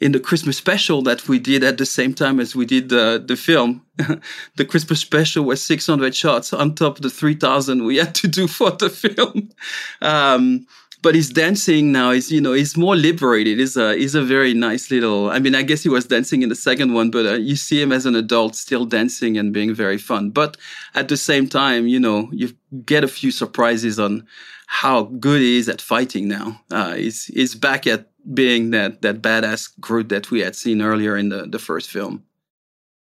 in 0.00 0.12
the 0.12 0.20
Christmas 0.20 0.56
special 0.56 1.02
that 1.02 1.28
we 1.28 1.38
did 1.38 1.62
at 1.62 1.78
the 1.78 1.86
same 1.86 2.14
time 2.14 2.40
as 2.40 2.56
we 2.56 2.66
did 2.66 2.88
the, 2.88 3.22
the 3.24 3.36
film. 3.36 3.84
the 4.56 4.64
Christmas 4.64 5.00
special 5.00 5.44
was 5.44 5.64
600 5.64 6.14
shots 6.14 6.52
on 6.52 6.74
top 6.74 6.96
of 6.96 7.02
the 7.02 7.10
3,000 7.10 7.84
we 7.84 7.96
had 7.96 8.14
to 8.16 8.28
do 8.28 8.46
for 8.46 8.70
the 8.70 8.90
film. 8.90 9.50
Um, 10.02 10.66
but 11.02 11.14
his 11.14 11.28
dancing 11.28 11.92
now 11.92 12.10
is, 12.12 12.32
you 12.32 12.40
know, 12.40 12.54
he's 12.54 12.78
more 12.78 12.96
liberated. 12.96 13.58
He's 13.58 13.76
a, 13.76 13.94
he's 13.94 14.14
a 14.14 14.22
very 14.22 14.54
nice 14.54 14.90
little, 14.90 15.28
I 15.28 15.38
mean, 15.38 15.54
I 15.54 15.60
guess 15.60 15.82
he 15.82 15.90
was 15.90 16.06
dancing 16.06 16.40
in 16.40 16.48
the 16.48 16.54
second 16.54 16.94
one, 16.94 17.10
but 17.10 17.26
uh, 17.26 17.34
you 17.34 17.56
see 17.56 17.80
him 17.80 17.92
as 17.92 18.06
an 18.06 18.16
adult 18.16 18.56
still 18.56 18.86
dancing 18.86 19.36
and 19.36 19.52
being 19.52 19.74
very 19.74 19.98
fun. 19.98 20.30
But 20.30 20.56
at 20.94 21.08
the 21.08 21.18
same 21.18 21.46
time, 21.46 21.86
you 21.86 22.00
know, 22.00 22.30
you 22.32 22.54
get 22.86 23.04
a 23.04 23.08
few 23.08 23.30
surprises 23.30 24.00
on 24.00 24.26
how 24.66 25.02
good 25.02 25.42
he 25.42 25.58
is 25.58 25.68
at 25.68 25.82
fighting 25.82 26.26
now. 26.26 26.58
Uh, 26.70 26.94
he's, 26.94 27.26
he's 27.26 27.54
back 27.54 27.86
at 27.86 28.08
being 28.32 28.70
that 28.70 29.02
that 29.02 29.22
badass 29.22 29.78
Groot 29.80 30.08
that 30.08 30.30
we 30.30 30.40
had 30.40 30.56
seen 30.56 30.80
earlier 30.80 31.16
in 31.16 31.28
the 31.28 31.46
the 31.46 31.58
first 31.58 31.90
film. 31.90 32.24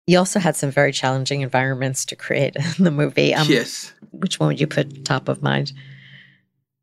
You 0.07 0.19
also 0.19 0.39
had 0.39 0.55
some 0.55 0.69
very 0.69 0.91
challenging 0.91 1.41
environments 1.41 2.05
to 2.05 2.15
create 2.15 2.55
in 2.55 2.63
the 2.83 2.91
movie. 2.91 3.33
Um, 3.33 3.47
yes. 3.47 3.93
Which 4.11 4.39
one 4.39 4.47
would 4.47 4.59
you 4.59 4.67
put 4.67 5.03
top 5.05 5.27
of 5.27 5.41
mind? 5.41 5.73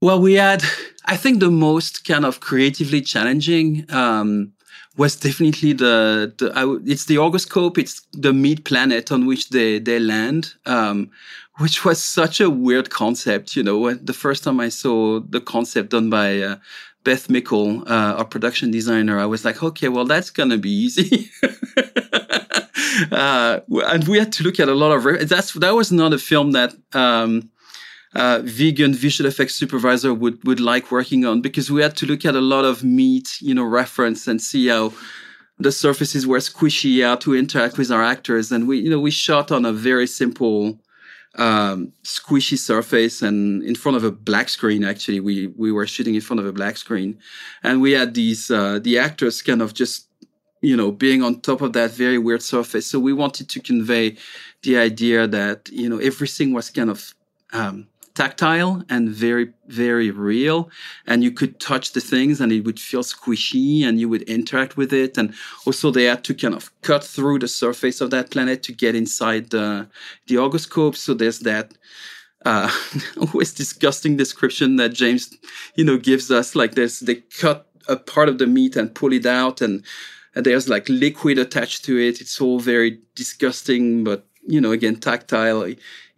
Well, 0.00 0.20
we 0.20 0.34
had, 0.34 0.64
I 1.04 1.16
think, 1.16 1.38
the 1.38 1.50
most 1.50 2.04
kind 2.04 2.24
of 2.24 2.40
creatively 2.40 3.00
challenging 3.00 3.86
um, 3.90 4.52
was 4.96 5.14
definitely 5.14 5.72
the, 5.72 6.34
the 6.36 6.52
I, 6.56 6.64
it's 6.84 7.04
the 7.04 7.16
Orgosphere. 7.16 7.78
It's 7.78 8.02
the 8.12 8.32
meat 8.32 8.64
planet 8.64 9.12
on 9.12 9.26
which 9.26 9.50
they 9.50 9.78
they 9.78 10.00
land, 10.00 10.54
um, 10.66 11.10
which 11.58 11.84
was 11.84 12.02
such 12.02 12.40
a 12.40 12.50
weird 12.50 12.90
concept. 12.90 13.54
You 13.54 13.62
know, 13.62 13.94
the 13.94 14.12
first 14.12 14.42
time 14.42 14.58
I 14.58 14.70
saw 14.70 15.20
the 15.20 15.40
concept 15.40 15.90
done 15.90 16.10
by 16.10 16.40
uh, 16.40 16.56
Beth 17.04 17.28
Mickle, 17.28 17.82
uh, 17.88 18.14
our 18.18 18.24
production 18.24 18.70
designer, 18.70 19.18
I 19.18 19.26
was 19.26 19.44
like, 19.44 19.62
okay, 19.62 19.88
well, 19.88 20.04
that's 20.04 20.30
gonna 20.30 20.58
be 20.58 20.70
easy. 20.70 21.30
uh, 23.12 23.60
and 23.68 24.08
we 24.08 24.18
had 24.18 24.32
to 24.32 24.44
look 24.44 24.60
at 24.60 24.68
a 24.68 24.74
lot 24.74 24.92
of 24.92 25.28
that's 25.28 25.52
that 25.54 25.74
was 25.74 25.90
not 25.92 26.12
a 26.12 26.18
film 26.18 26.52
that 26.52 26.74
um, 26.92 27.50
uh, 28.14 28.40
vegan 28.44 28.94
visual 28.94 29.28
effects 29.28 29.54
supervisor 29.54 30.12
would 30.12 30.42
would 30.44 30.60
like 30.60 30.90
working 30.90 31.24
on 31.24 31.40
because 31.40 31.70
we 31.70 31.82
had 31.82 31.96
to 31.96 32.06
look 32.06 32.24
at 32.24 32.34
a 32.34 32.40
lot 32.40 32.64
of 32.64 32.84
meat, 32.84 33.38
you 33.40 33.54
know, 33.54 33.64
reference 33.64 34.28
and 34.28 34.40
see 34.40 34.68
how 34.68 34.92
the 35.58 35.72
surfaces 35.72 36.26
were 36.26 36.38
squishy, 36.38 37.04
how 37.04 37.16
to 37.16 37.34
interact 37.34 37.78
with 37.78 37.90
our 37.90 38.02
actors, 38.02 38.52
and 38.52 38.68
we 38.68 38.78
you 38.78 38.90
know 38.90 39.00
we 39.00 39.10
shot 39.10 39.50
on 39.50 39.64
a 39.64 39.72
very 39.72 40.06
simple 40.06 40.78
um, 41.36 41.92
squishy 42.04 42.58
surface 42.58 43.22
and 43.22 43.62
in 43.62 43.74
front 43.74 43.96
of 43.96 44.04
a 44.04 44.10
black 44.10 44.48
screen. 44.48 44.84
Actually, 44.84 45.20
we 45.20 45.48
we 45.56 45.72
were 45.72 45.86
shooting 45.86 46.14
in 46.14 46.20
front 46.20 46.40
of 46.40 46.46
a 46.46 46.52
black 46.52 46.76
screen, 46.76 47.18
and 47.62 47.80
we 47.80 47.92
had 47.92 48.14
these 48.14 48.50
uh, 48.50 48.78
the 48.82 48.98
actors 48.98 49.42
kind 49.42 49.62
of 49.62 49.74
just 49.74 50.08
you 50.60 50.76
know 50.76 50.92
being 50.92 51.22
on 51.22 51.40
top 51.40 51.60
of 51.60 51.72
that 51.72 51.90
very 51.92 52.18
weird 52.18 52.42
surface. 52.42 52.86
So 52.86 52.98
we 52.98 53.12
wanted 53.12 53.48
to 53.50 53.60
convey 53.60 54.16
the 54.62 54.78
idea 54.78 55.26
that 55.26 55.68
you 55.70 55.88
know 55.88 55.98
everything 55.98 56.52
was 56.52 56.70
kind 56.70 56.90
of 56.90 57.14
um, 57.52 57.88
tactile 58.14 58.84
and 58.88 59.08
very, 59.08 59.52
very 59.66 60.10
real. 60.10 60.70
And 61.06 61.22
you 61.24 61.30
could 61.30 61.60
touch 61.60 61.92
the 61.92 62.00
things 62.00 62.40
and 62.40 62.52
it 62.52 62.64
would 62.64 62.78
feel 62.78 63.02
squishy 63.02 63.84
and 63.84 63.98
you 63.98 64.08
would 64.08 64.22
interact 64.22 64.76
with 64.76 64.92
it. 64.92 65.16
And 65.16 65.34
also 65.66 65.90
they 65.90 66.04
had 66.04 66.24
to 66.24 66.34
kind 66.34 66.54
of 66.54 66.70
cut 66.82 67.04
through 67.04 67.38
the 67.40 67.48
surface 67.48 68.00
of 68.00 68.10
that 68.10 68.30
planet 68.30 68.62
to 68.64 68.72
get 68.72 68.94
inside 68.94 69.50
the, 69.50 69.88
the 70.26 70.36
Orgosphere. 70.36 70.96
So 70.96 71.14
there's 71.14 71.40
that, 71.40 71.74
uh, 72.44 72.70
always 73.20 73.52
disgusting 73.52 74.16
description 74.16 74.76
that 74.76 74.92
James, 74.92 75.32
you 75.74 75.84
know, 75.84 75.96
gives 75.96 76.30
us. 76.30 76.54
Like 76.54 76.74
this, 76.74 77.00
they 77.00 77.16
cut 77.16 77.66
a 77.88 77.96
part 77.96 78.28
of 78.28 78.38
the 78.38 78.46
meat 78.46 78.76
and 78.76 78.94
pull 78.94 79.12
it 79.12 79.26
out, 79.26 79.60
and, 79.60 79.84
and 80.34 80.46
there's 80.46 80.68
like 80.68 80.88
liquid 80.88 81.38
attached 81.38 81.84
to 81.84 81.98
it. 81.98 82.20
It's 82.20 82.40
all 82.40 82.58
very 82.58 83.00
disgusting, 83.14 84.04
but 84.04 84.26
you 84.46 84.60
know, 84.60 84.72
again, 84.72 84.96
tactile. 84.96 85.72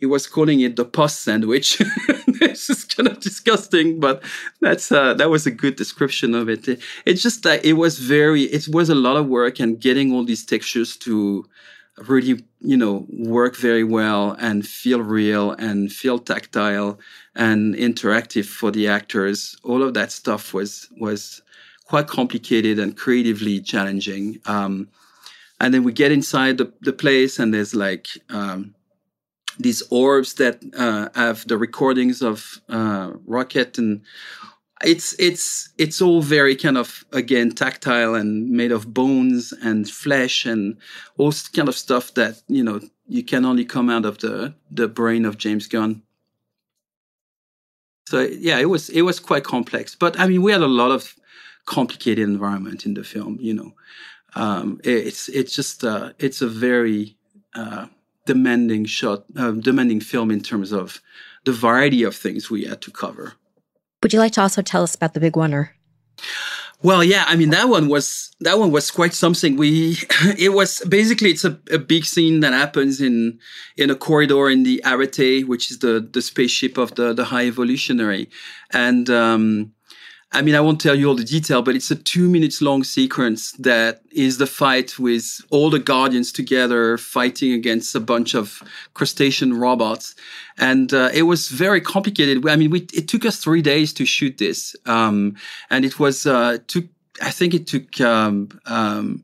He, 0.04 0.06
was 0.06 0.26
calling 0.26 0.60
it 0.60 0.76
the 0.76 0.84
pus 0.84 1.18
sandwich. 1.18 1.78
this 2.40 2.68
is 2.70 2.84
kind 2.84 3.08
of 3.08 3.20
disgusting, 3.20 4.00
but 4.00 4.22
that's 4.60 4.92
uh, 4.92 5.14
that 5.14 5.30
was 5.30 5.46
a 5.46 5.50
good 5.50 5.76
description 5.76 6.34
of 6.34 6.48
it. 6.48 6.68
it. 6.68 6.80
It's 7.06 7.22
just 7.22 7.42
that 7.42 7.64
it 7.64 7.74
was 7.74 7.98
very, 7.98 8.42
it 8.42 8.68
was 8.68 8.90
a 8.90 8.94
lot 8.94 9.16
of 9.16 9.26
work, 9.26 9.60
and 9.60 9.80
getting 9.80 10.12
all 10.12 10.24
these 10.24 10.44
textures 10.44 10.96
to 10.98 11.46
really, 12.08 12.44
you 12.60 12.76
know, 12.76 13.06
work 13.08 13.56
very 13.56 13.84
well 13.84 14.36
and 14.38 14.66
feel 14.66 15.00
real 15.00 15.52
and 15.52 15.92
feel 15.92 16.18
tactile 16.18 16.98
and 17.34 17.74
interactive 17.74 18.46
for 18.46 18.70
the 18.70 18.88
actors. 18.88 19.56
All 19.64 19.82
of 19.82 19.94
that 19.94 20.12
stuff 20.12 20.52
was 20.52 20.88
was 20.98 21.42
quite 21.86 22.08
complicated 22.08 22.78
and 22.78 22.96
creatively 22.96 23.60
challenging. 23.60 24.40
Um, 24.46 24.88
and 25.60 25.72
then 25.72 25.84
we 25.84 25.92
get 25.92 26.12
inside 26.12 26.58
the, 26.58 26.72
the 26.80 26.92
place, 26.92 27.38
and 27.38 27.54
there's 27.54 27.74
like 27.74 28.08
um, 28.30 28.73
these 29.58 29.82
orbs 29.90 30.34
that 30.34 30.62
uh, 30.76 31.08
have 31.14 31.46
the 31.46 31.56
recordings 31.56 32.22
of 32.22 32.60
uh, 32.68 33.12
Rocket, 33.26 33.78
and 33.78 34.02
it's 34.82 35.14
it's 35.18 35.70
it's 35.78 36.00
all 36.02 36.20
very 36.22 36.56
kind 36.56 36.76
of 36.76 37.04
again 37.12 37.50
tactile 37.50 38.14
and 38.14 38.50
made 38.50 38.72
of 38.72 38.92
bones 38.92 39.52
and 39.62 39.88
flesh 39.88 40.46
and 40.46 40.76
all 41.16 41.32
kind 41.52 41.68
of 41.68 41.76
stuff 41.76 42.14
that 42.14 42.42
you 42.48 42.62
know 42.62 42.80
you 43.06 43.22
can 43.22 43.44
only 43.44 43.64
come 43.64 43.90
out 43.90 44.04
of 44.04 44.18
the 44.18 44.54
the 44.70 44.88
brain 44.88 45.24
of 45.24 45.38
James 45.38 45.66
Gunn. 45.66 46.02
So 48.08 48.20
yeah, 48.20 48.58
it 48.58 48.68
was 48.68 48.90
it 48.90 49.02
was 49.02 49.20
quite 49.20 49.44
complex, 49.44 49.94
but 49.94 50.18
I 50.18 50.26
mean 50.26 50.42
we 50.42 50.52
had 50.52 50.62
a 50.62 50.66
lot 50.66 50.90
of 50.90 51.14
complicated 51.66 52.28
environment 52.28 52.84
in 52.84 52.94
the 52.94 53.04
film. 53.04 53.38
You 53.40 53.54
know, 53.54 53.72
um, 54.34 54.80
it's 54.84 55.28
it's 55.28 55.54
just 55.54 55.84
uh, 55.84 56.12
it's 56.18 56.42
a 56.42 56.48
very 56.48 57.16
uh, 57.54 57.86
demanding 58.26 58.84
shot, 58.84 59.24
uh, 59.36 59.52
demanding 59.52 60.00
film 60.00 60.30
in 60.30 60.40
terms 60.40 60.72
of 60.72 61.00
the 61.44 61.52
variety 61.52 62.02
of 62.02 62.16
things 62.16 62.50
we 62.50 62.64
had 62.64 62.80
to 62.82 62.90
cover. 62.90 63.34
Would 64.02 64.12
you 64.12 64.18
like 64.18 64.32
to 64.32 64.42
also 64.42 64.62
tell 64.62 64.82
us 64.82 64.94
about 64.94 65.14
the 65.14 65.20
big 65.20 65.36
oner? 65.36 65.74
Well, 66.82 67.02
yeah, 67.02 67.24
I 67.26 67.36
mean 67.36 67.48
that 67.50 67.70
one 67.70 67.88
was 67.88 68.30
that 68.40 68.58
one 68.58 68.70
was 68.70 68.90
quite 68.90 69.14
something. 69.14 69.56
We 69.56 69.96
it 70.38 70.52
was 70.52 70.80
basically 70.80 71.30
it's 71.30 71.44
a, 71.44 71.58
a 71.70 71.78
big 71.78 72.04
scene 72.04 72.40
that 72.40 72.52
happens 72.52 73.00
in 73.00 73.38
in 73.76 73.90
a 73.90 73.94
corridor 73.94 74.50
in 74.50 74.64
the 74.64 74.82
Arete, 74.84 75.48
which 75.48 75.70
is 75.70 75.78
the 75.78 76.06
the 76.12 76.20
spaceship 76.20 76.76
of 76.76 76.94
the 76.96 77.14
the 77.14 77.24
High 77.24 77.46
Evolutionary, 77.46 78.28
and 78.70 79.08
um, 79.08 79.72
I 80.34 80.42
mean, 80.42 80.56
I 80.56 80.60
won't 80.60 80.80
tell 80.80 80.96
you 80.96 81.08
all 81.08 81.14
the 81.14 81.24
detail, 81.24 81.62
but 81.62 81.76
it's 81.76 81.92
a 81.92 81.94
two 81.94 82.28
minutes 82.28 82.60
long 82.60 82.82
sequence 82.82 83.52
that 83.52 84.02
is 84.10 84.38
the 84.38 84.48
fight 84.48 84.98
with 84.98 85.40
all 85.50 85.70
the 85.70 85.78
Guardians 85.78 86.32
together 86.32 86.98
fighting 86.98 87.52
against 87.52 87.94
a 87.94 88.00
bunch 88.00 88.34
of 88.34 88.60
crustacean 88.94 89.54
robots. 89.54 90.16
And 90.58 90.92
uh, 90.92 91.10
it 91.14 91.22
was 91.22 91.48
very 91.48 91.80
complicated. 91.80 92.46
I 92.48 92.56
mean, 92.56 92.70
we, 92.70 92.80
it 92.92 93.06
took 93.06 93.24
us 93.24 93.38
three 93.38 93.62
days 93.62 93.92
to 93.92 94.04
shoot 94.04 94.38
this. 94.38 94.74
Um, 94.86 95.36
and 95.70 95.84
it 95.84 96.00
was, 96.00 96.26
uh, 96.26 96.58
took, 96.66 96.86
I 97.22 97.30
think 97.30 97.54
it 97.54 97.68
took, 97.68 98.00
um, 98.00 98.48
um, 98.66 99.22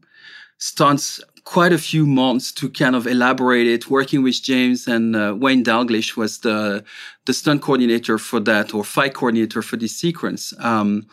stunts 0.59 1.21
quite 1.51 1.73
a 1.73 1.79
few 1.79 2.07
months 2.07 2.53
to 2.53 2.71
kind 2.71 2.95
of 2.95 3.09
elaborate 3.09 3.67
it. 3.67 3.91
Working 3.91 4.23
with 4.23 4.41
James 4.41 4.87
and 4.87 5.17
uh, 5.17 5.35
Wayne 5.37 5.65
Dalglish 5.65 6.17
was 6.17 6.39
the 6.39 6.85
the 7.27 7.33
stunt 7.33 7.61
coordinator 7.63 8.19
for 8.19 8.41
that, 8.41 8.73
or 8.73 8.85
fight 8.85 9.15
coordinator 9.15 9.61
for 9.63 9.77
this 9.77 9.97
sequence. 9.97 10.55
Um, 10.61 11.07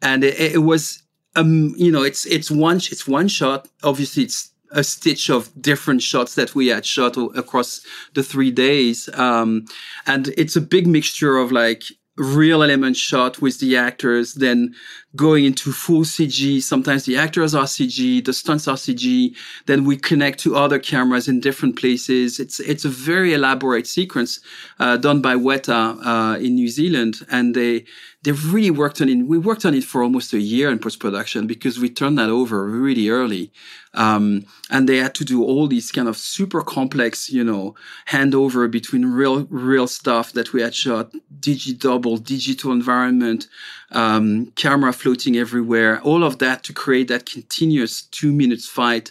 and 0.00 0.22
it, 0.22 0.54
it 0.54 0.62
was, 0.62 1.02
um, 1.34 1.74
you 1.76 1.90
know, 1.90 2.04
it's 2.04 2.24
it's 2.26 2.50
one 2.52 2.76
it's 2.76 3.08
one 3.08 3.26
shot. 3.28 3.68
Obviously, 3.82 4.22
it's 4.22 4.52
a 4.70 4.84
stitch 4.84 5.28
of 5.28 5.50
different 5.60 6.02
shots 6.02 6.34
that 6.36 6.54
we 6.54 6.68
had 6.68 6.86
shot 6.86 7.16
across 7.34 7.80
the 8.14 8.22
three 8.22 8.52
days. 8.52 9.08
Um, 9.14 9.64
and 10.06 10.28
it's 10.36 10.54
a 10.54 10.60
big 10.60 10.86
mixture 10.86 11.36
of 11.36 11.50
like 11.50 11.82
real 12.20 12.62
element 12.62 12.96
shot 12.96 13.40
with 13.40 13.60
the 13.60 13.76
actors, 13.76 14.34
then 14.34 14.74
going 15.16 15.44
into 15.46 15.72
full 15.72 16.02
CG. 16.02 16.62
Sometimes 16.62 17.04
the 17.04 17.16
actors 17.16 17.54
are 17.54 17.64
CG, 17.64 18.24
the 18.24 18.32
stunts 18.32 18.68
are 18.68 18.76
CG. 18.76 19.34
Then 19.66 19.84
we 19.84 19.96
connect 19.96 20.38
to 20.40 20.54
other 20.54 20.78
cameras 20.78 21.28
in 21.28 21.40
different 21.40 21.78
places. 21.78 22.38
It's 22.38 22.60
it's 22.60 22.84
a 22.84 22.90
very 22.90 23.32
elaborate 23.32 23.86
sequence 23.86 24.40
uh, 24.78 24.98
done 24.98 25.22
by 25.22 25.34
Weta 25.34 25.98
uh, 26.04 26.38
in 26.38 26.54
New 26.54 26.68
Zealand, 26.68 27.20
and 27.30 27.54
they 27.54 27.86
they 28.22 28.32
really 28.32 28.70
worked 28.70 29.00
on 29.00 29.08
it. 29.08 29.22
We 29.26 29.38
worked 29.38 29.64
on 29.64 29.72
it 29.72 29.84
for 29.84 30.02
almost 30.02 30.34
a 30.34 30.40
year 30.40 30.70
in 30.70 30.78
post 30.78 31.00
production 31.00 31.46
because 31.46 31.78
we 31.78 31.88
turned 31.88 32.18
that 32.18 32.28
over 32.28 32.66
really 32.66 33.08
early. 33.08 33.50
Um, 33.94 34.44
and 34.70 34.86
they 34.86 34.98
had 34.98 35.14
to 35.16 35.24
do 35.24 35.42
all 35.42 35.66
these 35.66 35.90
kind 35.90 36.06
of 36.06 36.18
super 36.18 36.60
complex, 36.60 37.30
you 37.30 37.42
know, 37.42 37.74
handover 38.08 38.70
between 38.70 39.06
real, 39.06 39.46
real 39.46 39.86
stuff 39.86 40.32
that 40.34 40.52
we 40.52 40.60
had 40.60 40.74
shot, 40.74 41.12
digi 41.40 41.76
double, 41.78 42.18
digital 42.18 42.72
environment, 42.72 43.48
um, 43.90 44.52
camera 44.54 44.92
floating 44.92 45.36
everywhere, 45.36 46.00
all 46.02 46.22
of 46.22 46.38
that 46.38 46.62
to 46.64 46.74
create 46.74 47.08
that 47.08 47.24
continuous 47.24 48.02
two 48.02 48.32
minutes 48.32 48.68
fight 48.68 49.10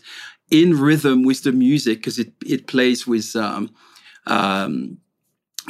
in 0.52 0.80
rhythm 0.80 1.24
with 1.24 1.42
the 1.44 1.52
music 1.52 1.98
because 1.98 2.20
it, 2.20 2.32
it 2.46 2.68
plays 2.68 3.08
with, 3.08 3.36
um, 3.36 3.72
um, 4.28 5.00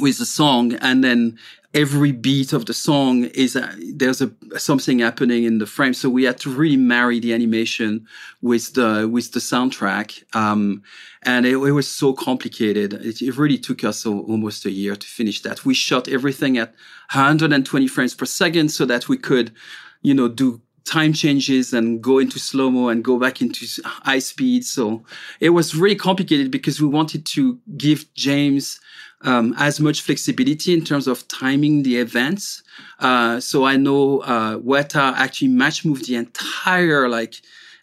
with 0.01 0.17
the 0.17 0.25
song 0.25 0.73
and 0.75 1.03
then 1.03 1.37
every 1.73 2.11
beat 2.11 2.51
of 2.51 2.65
the 2.65 2.73
song 2.73 3.25
is 3.25 3.55
a, 3.55 3.75
there's 3.93 4.21
a 4.21 4.31
something 4.57 4.99
happening 4.99 5.43
in 5.43 5.59
the 5.59 5.65
frame. 5.65 5.93
So 5.93 6.09
we 6.09 6.23
had 6.23 6.39
to 6.39 6.49
really 6.49 6.77
marry 6.77 7.19
the 7.19 7.33
animation 7.33 8.07
with 8.41 8.73
the 8.73 9.07
with 9.11 9.31
the 9.33 9.39
soundtrack 9.39 10.23
um, 10.35 10.81
and 11.23 11.45
it, 11.45 11.53
it, 11.53 11.71
was 11.71 11.87
so 11.87 12.13
complicated. 12.13 12.93
It, 12.93 13.21
it 13.21 13.37
really 13.37 13.57
took 13.57 13.83
us 13.83 14.05
a, 14.05 14.09
almost 14.09 14.65
a 14.65 14.71
year 14.71 14.95
to 14.95 15.07
finish 15.07 15.41
that. 15.41 15.65
We 15.65 15.73
shot 15.73 16.07
everything 16.07 16.57
at 16.57 16.69
120 17.13 17.87
frames 17.87 18.15
per 18.15 18.25
second 18.25 18.69
so 18.69 18.85
that 18.85 19.07
we 19.07 19.17
could 19.17 19.51
you 20.01 20.13
know 20.13 20.27
do 20.27 20.61
time 20.85 21.13
changes 21.13 21.71
and 21.71 22.01
go 22.01 22.17
into 22.17 22.39
slow 22.39 22.71
mo 22.71 22.89
and 22.89 23.03
go 23.03 23.19
back 23.19 23.41
into 23.41 23.67
high 23.85 24.17
speed. 24.17 24.65
So 24.65 25.03
it 25.39 25.51
was 25.51 25.75
really 25.75 25.95
complicated 25.95 26.49
because 26.49 26.81
we 26.81 26.87
wanted 26.87 27.27
to 27.27 27.59
give 27.77 28.11
James 28.15 28.79
um, 29.21 29.53
as 29.57 29.79
much 29.79 30.01
flexibility 30.01 30.73
in 30.73 30.83
terms 30.83 31.07
of 31.07 31.27
timing 31.27 31.83
the 31.83 31.97
events. 31.97 32.63
Uh, 32.99 33.39
so 33.39 33.65
I 33.65 33.75
know 33.75 34.19
uh, 34.19 34.57
Weta 34.57 35.13
actually 35.15 35.49
match 35.49 35.85
moved 35.85 36.07
the 36.07 36.15
entire 36.15 37.09
like 37.09 37.35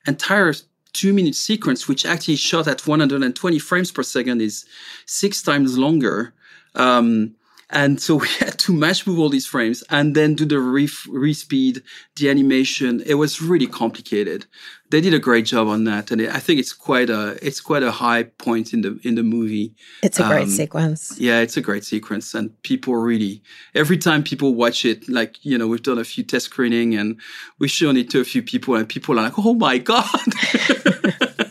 entire 0.07 0.55
two 0.93 1.13
minute 1.13 1.35
sequence, 1.35 1.89
which 1.89 2.07
actually 2.07 2.37
shot 2.37 2.67
at 2.67 2.87
120 2.87 3.59
frames 3.59 3.93
per 3.93 4.03
second, 4.03 4.41
is 4.41 4.65
six 5.05 5.43
times 5.43 5.77
longer. 5.77 6.33
Um, 6.75 7.35
and 7.71 8.01
so 8.01 8.17
we 8.17 8.29
had 8.39 8.59
to 8.61 8.73
match 8.73 9.07
move 9.07 9.19
all 9.19 9.29
these 9.29 9.47
frames 9.47 9.83
and 9.91 10.15
then 10.15 10.35
do 10.35 10.45
the 10.45 10.59
re- 10.59 10.87
respeed, 10.87 11.83
the 12.17 12.31
animation. 12.31 13.03
It 13.07 13.15
was 13.15 13.43
really 13.43 13.67
complicated. 13.67 14.47
They 14.91 15.01
did 15.01 15.15
a 15.15 15.19
great 15.19 15.47
job 15.47 15.67
on 15.67 15.83
that, 15.85 16.13
and 16.13 16.21
it, 16.21 16.33
I 16.33 16.39
think 16.39 16.61
it's 16.61 16.73
quite 16.73 17.11
a 17.11 17.37
it's 17.45 17.61
quite 17.61 17.83
a 17.83 17.91
high 17.91 18.23
point 18.23 18.73
in 18.73 18.83
the 18.83 19.01
in 19.03 19.17
the 19.17 19.25
movie. 19.25 19.75
It's 20.01 20.21
a 20.21 20.23
great 20.23 20.45
um, 20.45 20.49
sequence. 20.49 21.19
Yeah, 21.19 21.41
it's 21.41 21.57
a 21.57 21.61
great 21.61 21.85
sequence, 21.85 22.35
and 22.35 22.51
people 22.63 22.95
really 22.95 23.43
every 23.75 23.99
time 23.99 24.23
people 24.23 24.55
watch 24.55 24.85
it, 24.85 25.09
like 25.09 25.45
you 25.45 25.59
know, 25.59 25.67
we've 25.67 25.83
done 25.83 25.99
a 25.99 26.05
few 26.05 26.23
test 26.23 26.47
screening 26.47 26.95
and 26.95 27.21
we've 27.59 27.71
shown 27.71 27.97
it 27.97 28.11
to 28.11 28.21
a 28.21 28.25
few 28.25 28.45
people, 28.45 28.77
and 28.77 28.89
people 28.89 29.19
are 29.19 29.23
like, 29.23 29.39
"Oh 29.39 29.55
my 29.55 29.79
god!" 29.79 30.07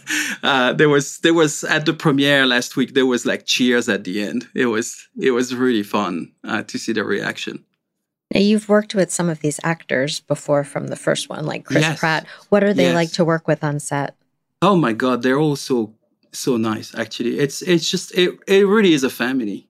uh, 0.46 0.74
there 0.74 0.90
was 0.90 1.20
there 1.20 1.34
was 1.34 1.64
at 1.64 1.86
the 1.86 1.94
premiere 1.94 2.46
last 2.46 2.78
week 2.78 2.94
there 2.94 3.06
was 3.06 3.26
like 3.26 3.46
cheers 3.46 3.90
at 3.90 4.04
the 4.04 4.22
end. 4.22 4.48
It 4.54 4.68
was 4.68 5.08
it 5.20 5.32
was 5.32 5.56
really 5.56 5.84
fun 5.84 6.32
uh, 6.44 6.64
to 6.64 6.78
see 6.78 6.94
the 6.94 7.04
reaction. 7.04 7.66
Now 8.34 8.42
you've 8.42 8.70
worked 8.70 8.96
with 8.96 9.12
some 9.12 9.30
of 9.30 9.40
these 9.40 9.60
actors 9.64 10.20
before 10.20 10.64
from 10.64 10.88
the 10.88 10.96
first 10.96 11.30
one, 11.30 11.46
like 11.46 11.66
Chris 11.66 11.82
yes. 11.82 12.00
Pratt. 12.00 12.28
What 12.50 12.64
are 12.64 12.74
they 12.74 12.86
yes. 12.86 12.96
like 12.96 13.12
to 13.14 13.26
work 13.26 13.48
with 13.48 13.64
on 13.64 13.80
set? 13.80 14.16
Oh 14.62 14.76
my 14.76 14.94
god, 14.94 15.24
they're 15.24 15.40
all 15.40 15.56
so 15.56 15.94
so 16.32 16.58
nice. 16.58 16.94
Actually, 16.96 17.40
it's 17.40 17.62
it's 17.62 17.90
just 17.90 18.14
it 18.16 18.38
it 18.48 18.68
really 18.68 18.94
is 18.94 19.04
a 19.04 19.10
family. 19.10 19.68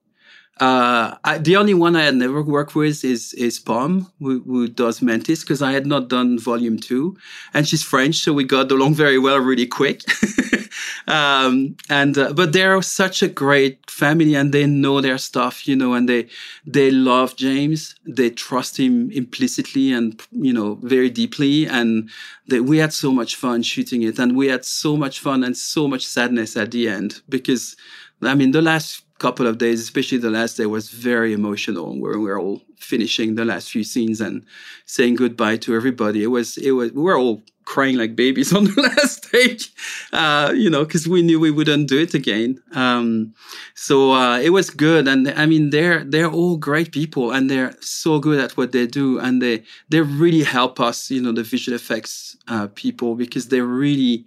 Uh, 0.58 1.18
I, 1.26 1.38
the 1.38 1.58
only 1.58 1.74
one 1.74 1.98
I 1.98 2.04
had 2.04 2.16
never 2.16 2.42
worked 2.42 2.76
with 2.76 3.04
is 3.04 3.34
is 3.34 3.60
Pom, 3.60 4.12
who, 4.20 4.42
who 4.44 4.68
does 4.68 5.02
Mantis, 5.02 5.42
because 5.42 5.62
I 5.62 5.74
had 5.74 5.86
not 5.86 6.08
done 6.08 6.40
Volume 6.40 6.80
Two, 6.80 7.18
and 7.54 7.68
she's 7.68 7.84
French, 7.84 8.16
so 8.16 8.32
we 8.34 8.46
got 8.46 8.72
along 8.72 8.94
very 8.94 9.20
well 9.20 9.38
really 9.38 9.68
quick. 9.68 10.02
um, 11.08 11.76
and 11.90 12.18
uh, 12.18 12.34
but 12.34 12.54
they're 12.54 12.82
such 12.82 13.22
a 13.22 13.28
great 13.28 13.90
family, 13.90 14.36
and 14.36 14.54
they 14.54 14.66
know 14.66 15.02
their 15.02 15.18
stuff, 15.18 15.68
you 15.68 15.76
know, 15.76 15.94
and 15.94 16.10
they 16.10 16.28
they 16.66 16.92
love 16.92 17.36
James, 17.36 17.96
they 18.06 18.30
trust 18.30 18.80
him 18.80 19.12
implicitly 19.12 19.92
and 19.92 20.22
you 20.32 20.54
know 20.54 20.76
very 20.82 21.10
deeply, 21.10 21.66
and 21.68 22.10
they, 22.48 22.60
we 22.60 22.78
had 22.78 22.94
so 22.94 23.12
much 23.12 23.36
fun 23.36 23.64
shooting 23.64 24.04
it, 24.04 24.20
and 24.20 24.36
we 24.36 24.48
had 24.48 24.66
so 24.66 24.96
much 24.98 25.20
fun 25.20 25.44
and 25.44 25.56
so 25.56 25.88
much 25.88 26.06
sadness 26.06 26.58
at 26.58 26.72
the 26.72 26.88
end 26.88 27.22
because 27.30 27.76
I 28.22 28.36
mean, 28.36 28.52
the 28.52 28.62
last 28.62 29.04
couple 29.20 29.48
of 29.48 29.58
days, 29.58 29.82
especially 29.82 30.18
the 30.18 30.30
last 30.30 30.58
day, 30.58 30.66
was 30.66 30.90
very 30.90 31.34
emotional. 31.34 32.00
Where 32.00 32.18
we 32.18 32.26
were 32.26 32.40
all 32.40 32.62
finishing 32.78 33.36
the 33.36 33.46
last 33.46 33.70
few 33.70 33.84
scenes 33.84 34.22
and 34.22 34.46
saying 34.86 35.16
goodbye 35.16 35.58
to 35.58 35.76
everybody. 35.76 36.24
It 36.24 36.28
was 36.28 36.58
it 36.58 36.72
was 36.72 36.92
we 36.92 37.02
were 37.02 37.18
all 37.18 37.44
crying 37.65 37.97
like 37.97 38.15
babies 38.15 38.54
on 38.58 38.65
the 38.65 38.82
last 38.82 39.25
stage, 39.25 39.73
uh, 40.13 40.54
you 40.56 40.69
know, 40.69 40.86
because 40.86 41.08
we 41.08 41.21
knew 41.21 41.39
we 41.39 41.51
wouldn't 41.51 41.89
do 41.89 41.99
it 41.99 42.13
again. 42.13 42.62
Um, 42.73 43.34
so 43.73 44.12
uh, 44.12 44.39
it 44.39 44.51
was 44.51 44.69
good, 44.69 45.08
and 45.08 45.28
I 45.30 45.45
mean, 45.45 45.71
they're 45.71 46.04
they're 46.04 46.32
all 46.32 46.58
great 46.58 46.91
people, 46.91 47.32
and 47.32 47.49
they're 47.49 47.75
so 47.82 48.19
good 48.19 48.39
at 48.39 48.56
what 48.58 48.71
they 48.71 48.88
do, 48.88 49.19
and 49.19 49.41
they 49.41 49.63
they 49.89 50.01
really 50.01 50.43
help 50.43 50.80
us, 50.80 51.12
you 51.12 51.21
know, 51.21 51.32
the 51.32 51.43
visual 51.43 51.75
effects 51.75 52.38
uh, 52.47 52.67
people, 52.75 53.15
because 53.15 53.49
they 53.49 53.62
really 53.62 54.25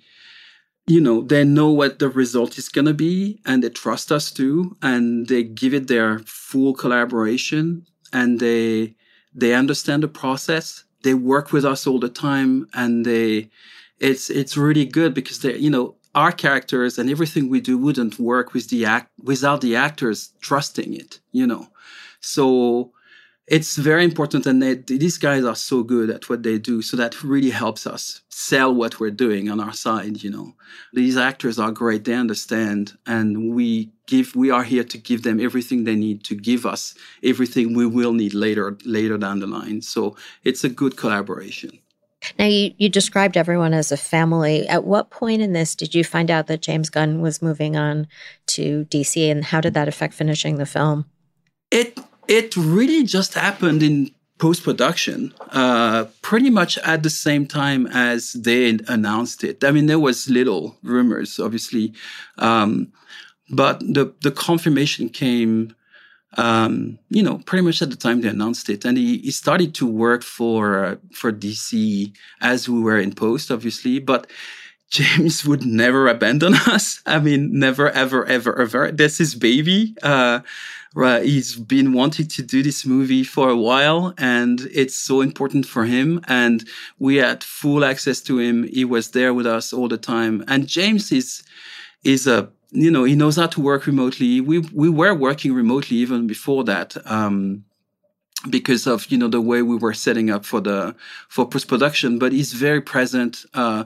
you 0.89 1.01
know 1.01 1.21
they 1.21 1.45
know 1.45 1.69
what 1.69 1.99
the 1.99 2.09
result 2.09 2.57
is 2.57 2.69
to 2.71 2.95
be 2.95 3.41
and 3.45 3.63
they 3.63 3.69
trust 3.69 4.11
us 4.11 4.31
too 4.31 4.75
and 4.83 5.29
they 5.29 5.43
give 5.43 5.75
it 5.75 5.87
their 5.87 6.21
full 6.21 6.73
collaboration 6.73 7.85
and 8.13 8.41
they 8.41 8.95
they 9.35 9.53
understand 9.55 10.03
the 10.03 10.09
process 10.09 10.85
they 11.03 11.15
work 11.15 11.53
with 11.53 11.65
us 11.65 11.87
all 11.87 11.99
the 11.99 12.09
time 12.09 12.69
and 12.75 13.05
they 13.05 13.51
it's 13.99 14.31
it's 14.31 14.57
really 14.57 14.85
good 14.85 15.15
because 15.15 15.41
they 15.41 15.57
you 15.57 15.71
know 15.71 15.95
our 16.15 16.33
characters 16.33 16.99
and 16.99 17.11
everything 17.11 17.49
we 17.49 17.61
do 17.61 17.79
wouldn't 17.79 18.19
work 18.19 18.53
with 18.55 18.69
the 18.71 18.85
act 18.85 19.11
without 19.23 19.61
the 19.61 19.77
actors 19.77 20.33
trusting 20.41 20.95
it 20.95 21.21
you 21.33 21.47
know? 21.47 21.69
So 22.21 22.93
it's 23.49 23.77
very 23.77 24.05
important 24.05 24.47
and 24.47 24.63
they, 24.63 24.75
these 24.75 25.17
guys 25.17 25.45
are 25.45 25.57
so 25.57 25.83
good 25.83 26.11
at 26.11 26.29
what 26.29 26.43
they 26.43 26.59
do 26.59 26.83
so 26.83 26.97
that 26.97 27.23
really 27.25 27.51
helps 27.51 27.87
us 27.87 28.21
sell 28.29 28.75
what 28.75 29.01
we're 29.01 29.11
doing 29.11 29.51
on 29.51 29.59
our 29.59 29.73
side 29.73 30.23
you 30.23 30.31
know. 30.31 30.55
These 30.93 31.17
actors 31.17 31.59
are 31.59 31.73
great 31.73 32.05
they 32.05 32.15
understand 32.15 32.97
and 33.07 33.55
we 33.55 33.91
give 34.07 34.37
we 34.37 34.51
are 34.51 34.65
here 34.65 34.85
to 34.85 34.99
give 34.99 35.23
them 35.23 35.41
everything 35.41 35.85
they 35.85 35.97
need 35.97 36.25
to 36.25 36.35
give 36.35 36.67
us 36.67 36.95
everything 37.25 37.75
we 37.75 37.87
will 37.87 38.13
need 38.13 38.35
later 38.35 38.77
later 38.85 39.17
down 39.17 39.41
the 39.41 39.47
line. 39.47 39.83
So 39.83 40.17
it's 40.45 40.63
a 40.63 40.69
good 40.69 40.97
collaboration. 40.97 41.79
Now 42.39 42.47
you, 42.47 42.73
you 42.79 42.89
described 42.89 43.37
everyone 43.37 43.73
as 43.73 43.93
a 43.93 43.97
family. 43.97 44.67
At 44.67 44.85
what 44.85 45.11
point 45.11 45.41
in 45.41 45.53
this 45.53 45.75
did 45.75 45.95
you 45.95 46.05
find 46.05 46.31
out 46.31 46.49
that 46.49 46.63
james 46.63 46.91
gunn 46.91 47.23
was 47.23 47.41
moving 47.41 47.77
on 47.77 48.07
to 48.49 48.85
dc 48.87 49.31
and 49.31 49.45
how 49.45 49.61
did 49.61 49.75
that 49.75 49.89
affect 49.89 50.15
finishing 50.15 50.57
the 50.57 50.67
film? 50.67 51.07
It 51.71 51.99
it 52.29 52.57
really 52.57 53.05
just 53.05 53.35
happened 53.35 53.83
in 53.83 54.11
post 54.39 54.63
production, 54.63 55.35
uh, 55.51 56.05
pretty 56.23 56.51
much 56.51 56.79
at 56.79 57.03
the 57.03 57.11
same 57.11 57.47
time 57.47 57.87
as 57.89 58.35
they 58.35 58.79
announced 58.87 59.43
it. 59.43 59.65
I 59.65 59.73
mean, 59.73 59.87
there 59.87 59.99
was 59.99 60.31
little 60.31 60.77
rumors, 60.83 61.41
obviously, 61.41 61.93
um, 62.39 62.93
but 63.51 63.81
the 63.81 64.15
the 64.23 64.31
confirmation 64.31 65.09
came, 65.09 65.75
um, 66.37 66.99
you 67.09 67.23
know, 67.23 67.39
pretty 67.47 67.65
much 67.65 67.83
at 67.83 67.91
the 67.91 67.97
time 67.97 68.21
they 68.21 68.29
announced 68.29 68.69
it, 68.69 68.85
and 68.85 68.97
he, 68.97 69.19
he 69.19 69.31
started 69.31 69.75
to 69.77 69.87
work 69.87 70.23
for 70.23 70.85
uh, 70.85 70.97
for 71.13 71.33
DC 71.33 72.13
as 72.41 72.69
we 72.69 72.81
were 72.81 72.99
in 72.99 73.13
post, 73.15 73.51
obviously, 73.51 73.99
but. 73.99 74.27
James 74.91 75.45
would 75.45 75.67
never 75.67 76.09
abandon 76.09 76.55
us. 76.67 77.03
I 77.07 77.19
mean, 77.19 77.59
never, 77.59 77.91
ever, 77.91 78.25
ever, 78.25 78.59
ever. 78.61 78.91
That's 78.91 79.19
his 79.19 79.35
baby. 79.35 79.95
Uh, 80.03 80.41
right, 80.95 81.25
he's 81.25 81.57
been 81.57 81.93
wanting 81.93 82.27
to 82.29 82.43
do 82.43 82.63
this 82.63 82.87
movie 82.87 83.25
for 83.25 83.51
a 83.51 83.57
while 83.57 84.15
and 84.17 84.61
it's 84.73 84.95
so 84.95 85.21
important 85.21 85.67
for 85.67 85.85
him. 85.85 86.21
And 86.27 86.67
we 86.99 87.17
had 87.17 87.45
full 87.45 87.85
access 87.85 88.21
to 88.23 88.39
him. 88.39 88.65
He 88.65 88.85
was 88.85 89.11
there 89.11 89.35
with 89.35 89.47
us 89.47 89.73
all 89.73 89.89
the 89.89 89.99
time. 89.99 90.43
And 90.49 90.67
James 90.67 91.13
is, 91.13 91.43
is 92.03 92.27
a, 92.27 92.51
you 92.71 92.91
know, 92.91 93.05
he 93.05 93.15
knows 93.15 93.37
how 93.37 93.47
to 93.49 93.61
work 93.61 93.87
remotely. 93.87 94.41
We, 94.41 94.59
we 94.59 94.89
were 94.89 95.15
working 95.15 95.53
remotely 95.53 95.99
even 95.99 96.27
before 96.27 96.65
that. 96.65 96.97
Um, 97.05 97.65
because 98.51 98.87
of 98.87 99.11
you 99.11 99.19
know 99.19 99.29
the 99.29 99.41
way 99.41 99.63
we 99.63 99.77
were 99.77 99.93
setting 99.93 100.31
up 100.31 100.45
for 100.45 100.61
the 100.61 100.95
for 101.29 101.49
post 101.49 101.67
production 101.67 102.19
but 102.19 102.33
he's 102.33 102.53
very 102.53 102.81
present. 102.81 103.45
Uh, 103.55 103.85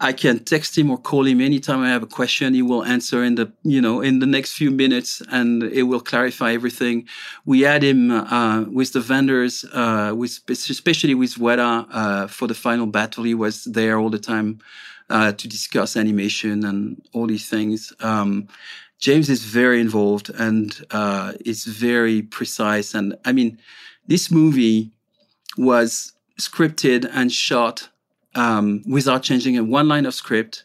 i 0.00 0.12
can 0.12 0.40
text 0.40 0.76
him 0.76 0.90
or 0.90 0.98
call 0.98 1.24
him 1.24 1.40
anytime 1.40 1.80
i 1.80 1.88
have 1.88 2.02
a 2.02 2.06
question. 2.06 2.54
He 2.54 2.62
will 2.62 2.84
answer 2.84 3.22
in 3.22 3.36
the 3.36 3.52
you 3.62 3.80
know 3.80 4.00
in 4.00 4.18
the 4.18 4.26
next 4.26 4.54
few 4.54 4.72
minutes 4.72 5.22
and 5.30 5.62
it 5.62 5.84
will 5.84 6.00
clarify 6.00 6.52
everything. 6.52 7.06
We 7.44 7.60
had 7.60 7.84
him 7.84 8.10
uh, 8.10 8.64
with 8.64 8.92
the 8.92 9.00
vendors 9.00 9.64
uh, 9.72 10.12
with 10.16 10.40
especially 10.48 11.14
with 11.14 11.34
Weta 11.36 11.86
uh, 11.92 12.26
for 12.26 12.48
the 12.48 12.54
final 12.54 12.86
battle. 12.86 13.22
He 13.22 13.34
was 13.34 13.64
there 13.64 13.98
all 13.98 14.10
the 14.10 14.18
time 14.18 14.58
uh, 15.10 15.32
to 15.32 15.46
discuss 15.46 15.96
animation 15.96 16.64
and 16.64 17.00
all 17.12 17.26
these 17.26 17.48
things. 17.48 17.92
Um, 18.00 18.48
James 18.98 19.28
is 19.28 19.42
very 19.44 19.80
involved 19.80 20.30
and 20.30 20.80
uh, 20.92 21.32
is 21.44 21.64
very 21.64 22.22
precise. 22.22 22.94
And 22.94 23.16
I 23.24 23.32
mean, 23.32 23.58
this 24.06 24.30
movie 24.30 24.90
was 25.56 26.12
scripted 26.40 27.08
and 27.12 27.32
shot 27.32 27.88
um, 28.34 28.82
without 28.86 29.22
changing 29.22 29.56
a 29.56 29.64
one 29.64 29.88
line 29.88 30.06
of 30.06 30.14
script. 30.14 30.64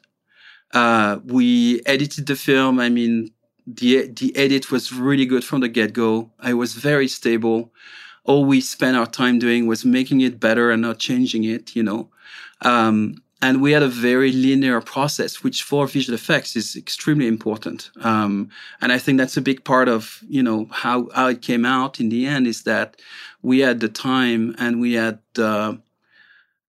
Uh, 0.73 1.19
we 1.25 1.81
edited 1.85 2.25
the 2.27 2.35
film. 2.35 2.79
I 2.79 2.89
mean, 2.89 3.31
the 3.65 4.07
the 4.07 4.35
edit 4.35 4.71
was 4.71 4.93
really 4.93 5.25
good 5.25 5.43
from 5.43 5.61
the 5.61 5.69
get 5.69 5.93
go. 5.93 6.31
I 6.39 6.53
was 6.53 6.73
very 6.73 7.07
stable. 7.07 7.73
All 8.23 8.45
we 8.45 8.59
spent 8.59 8.97
our 8.97 9.05
time 9.05 9.39
doing 9.39 9.67
was 9.67 9.85
making 9.85 10.21
it 10.21 10.39
better 10.39 10.71
and 10.71 10.81
not 10.81 10.99
changing 10.99 11.43
it. 11.43 11.75
You 11.75 11.83
know, 11.83 12.09
um, 12.61 13.21
and 13.41 13.61
we 13.61 13.71
had 13.71 13.83
a 13.83 13.87
very 13.87 14.31
linear 14.31 14.81
process, 14.81 15.43
which 15.43 15.63
for 15.63 15.87
visual 15.87 16.15
effects 16.15 16.55
is 16.55 16.75
extremely 16.75 17.27
important. 17.27 17.91
Um, 18.01 18.49
and 18.81 18.91
I 18.91 18.97
think 18.97 19.19
that's 19.19 19.37
a 19.37 19.41
big 19.41 19.63
part 19.63 19.87
of 19.87 20.23
you 20.27 20.41
know 20.41 20.67
how 20.71 21.09
how 21.13 21.27
it 21.27 21.41
came 21.41 21.65
out 21.65 21.99
in 21.99 22.09
the 22.09 22.25
end 22.25 22.47
is 22.47 22.63
that 22.63 22.99
we 23.41 23.59
had 23.59 23.79
the 23.79 23.89
time 23.89 24.55
and 24.57 24.81
we 24.81 24.93
had 24.93 25.19
the 25.35 25.79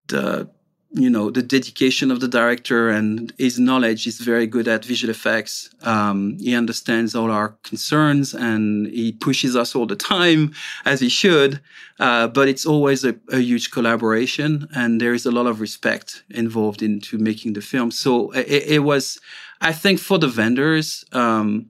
the 0.08 0.48
you 0.92 1.10
know 1.10 1.30
the 1.30 1.42
dedication 1.42 2.10
of 2.10 2.20
the 2.20 2.28
director 2.28 2.88
and 2.88 3.32
his 3.36 3.58
knowledge 3.58 4.06
is 4.06 4.20
very 4.20 4.46
good 4.46 4.66
at 4.66 4.84
visual 4.84 5.10
effects. 5.10 5.70
Um, 5.82 6.38
he 6.38 6.54
understands 6.54 7.14
all 7.14 7.30
our 7.30 7.50
concerns 7.62 8.32
and 8.32 8.86
he 8.86 9.12
pushes 9.12 9.54
us 9.54 9.74
all 9.74 9.86
the 9.86 9.96
time 9.96 10.54
as 10.86 11.00
he 11.00 11.08
should. 11.08 11.60
Uh, 12.00 12.28
but 12.28 12.48
it's 12.48 12.64
always 12.64 13.04
a, 13.04 13.14
a, 13.30 13.38
huge 13.40 13.72
collaboration 13.72 14.68
and 14.72 15.00
there 15.00 15.14
is 15.14 15.26
a 15.26 15.32
lot 15.32 15.46
of 15.46 15.60
respect 15.60 16.22
involved 16.30 16.80
into 16.80 17.18
making 17.18 17.54
the 17.54 17.60
film. 17.60 17.90
So 17.90 18.30
it, 18.30 18.46
it 18.46 18.82
was 18.84 19.18
i 19.60 19.72
think 19.72 19.98
for 19.98 20.18
the 20.18 20.28
vendors 20.28 21.04
um, 21.12 21.66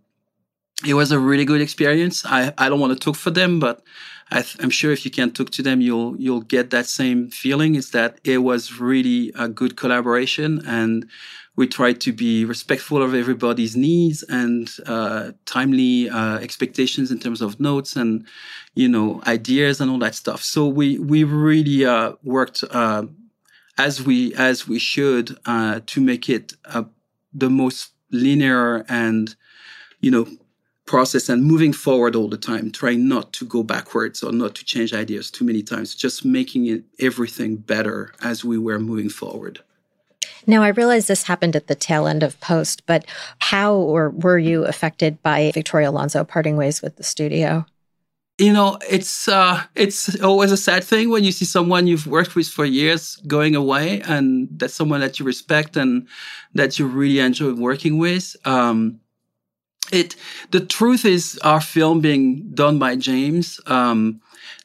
it 0.86 0.94
was 0.94 1.10
a 1.10 1.18
really 1.18 1.44
good 1.44 1.60
experience. 1.60 2.24
I, 2.24 2.52
I 2.56 2.68
don't 2.68 2.78
want 2.78 2.92
to 2.92 3.04
talk 3.04 3.16
for 3.16 3.30
them 3.30 3.58
but 3.58 3.82
I 4.30 4.44
am 4.60 4.70
sure 4.70 4.92
if 4.92 5.04
you 5.04 5.10
can 5.10 5.30
talk 5.30 5.50
to 5.50 5.62
them, 5.62 5.80
you'll 5.80 6.16
you'll 6.18 6.42
get 6.42 6.70
that 6.70 6.86
same 6.86 7.30
feeling. 7.30 7.74
Is 7.74 7.90
that 7.92 8.20
it 8.24 8.38
was 8.38 8.78
really 8.78 9.32
a 9.34 9.48
good 9.48 9.76
collaboration, 9.76 10.62
and 10.66 11.08
we 11.56 11.66
tried 11.66 12.00
to 12.02 12.12
be 12.12 12.44
respectful 12.44 13.02
of 13.02 13.14
everybody's 13.14 13.74
needs 13.74 14.22
and 14.22 14.70
uh, 14.86 15.32
timely 15.46 16.08
uh, 16.08 16.38
expectations 16.38 17.10
in 17.10 17.18
terms 17.18 17.40
of 17.40 17.58
notes 17.58 17.96
and 17.96 18.26
you 18.74 18.88
know 18.88 19.22
ideas 19.26 19.80
and 19.80 19.90
all 19.90 19.98
that 19.98 20.14
stuff. 20.14 20.42
So 20.42 20.68
we 20.68 20.98
we 20.98 21.24
really 21.24 21.86
uh, 21.86 22.12
worked 22.22 22.62
uh, 22.70 23.04
as 23.78 24.02
we 24.02 24.34
as 24.34 24.68
we 24.68 24.78
should 24.78 25.38
uh, 25.46 25.80
to 25.86 26.00
make 26.00 26.28
it 26.28 26.52
uh, 26.66 26.84
the 27.32 27.48
most 27.48 27.92
linear 28.10 28.84
and 28.88 29.34
you 30.00 30.10
know 30.10 30.26
process 30.88 31.28
and 31.28 31.44
moving 31.44 31.72
forward 31.72 32.16
all 32.16 32.28
the 32.28 32.36
time, 32.36 32.72
trying 32.72 33.06
not 33.06 33.32
to 33.34 33.44
go 33.44 33.62
backwards 33.62 34.22
or 34.22 34.32
not 34.32 34.56
to 34.56 34.64
change 34.64 34.92
ideas 34.92 35.30
too 35.30 35.44
many 35.44 35.62
times, 35.62 35.94
just 35.94 36.24
making 36.24 36.66
it 36.66 36.82
everything 36.98 37.56
better 37.56 38.12
as 38.22 38.44
we 38.44 38.58
were 38.58 38.80
moving 38.80 39.10
forward. 39.10 39.60
Now, 40.46 40.62
I 40.62 40.68
realize 40.68 41.06
this 41.06 41.24
happened 41.24 41.54
at 41.54 41.66
the 41.66 41.74
tail 41.74 42.06
end 42.06 42.22
of 42.22 42.40
post, 42.40 42.86
but 42.86 43.04
how 43.38 43.74
or 43.74 44.10
were 44.10 44.38
you 44.38 44.64
affected 44.64 45.22
by 45.22 45.50
Victoria 45.52 45.90
Alonso 45.90 46.24
parting 46.24 46.56
ways 46.56 46.80
with 46.80 46.96
the 46.96 47.04
studio? 47.04 47.66
You 48.38 48.52
know, 48.52 48.78
it's 48.88 49.28
uh, 49.28 49.64
it's 49.74 50.20
always 50.22 50.52
a 50.52 50.56
sad 50.56 50.84
thing 50.84 51.10
when 51.10 51.24
you 51.24 51.32
see 51.32 51.44
someone 51.44 51.88
you've 51.88 52.06
worked 52.06 52.36
with 52.36 52.48
for 52.48 52.64
years 52.64 53.16
going 53.26 53.56
away, 53.56 54.00
and 54.02 54.48
that's 54.52 54.74
someone 54.74 55.00
that 55.00 55.18
you 55.18 55.26
respect 55.26 55.76
and 55.76 56.06
that 56.54 56.78
you 56.78 56.86
really 56.86 57.18
enjoy 57.18 57.52
working 57.52 57.98
with. 57.98 58.36
Um, 58.44 59.00
it 59.92 60.16
the 60.50 60.60
truth 60.60 61.04
is 61.04 61.38
our 61.44 61.60
film 61.60 62.00
being 62.00 62.42
done 62.54 62.78
by 62.78 62.96
james 62.96 63.60
um, 63.66 64.20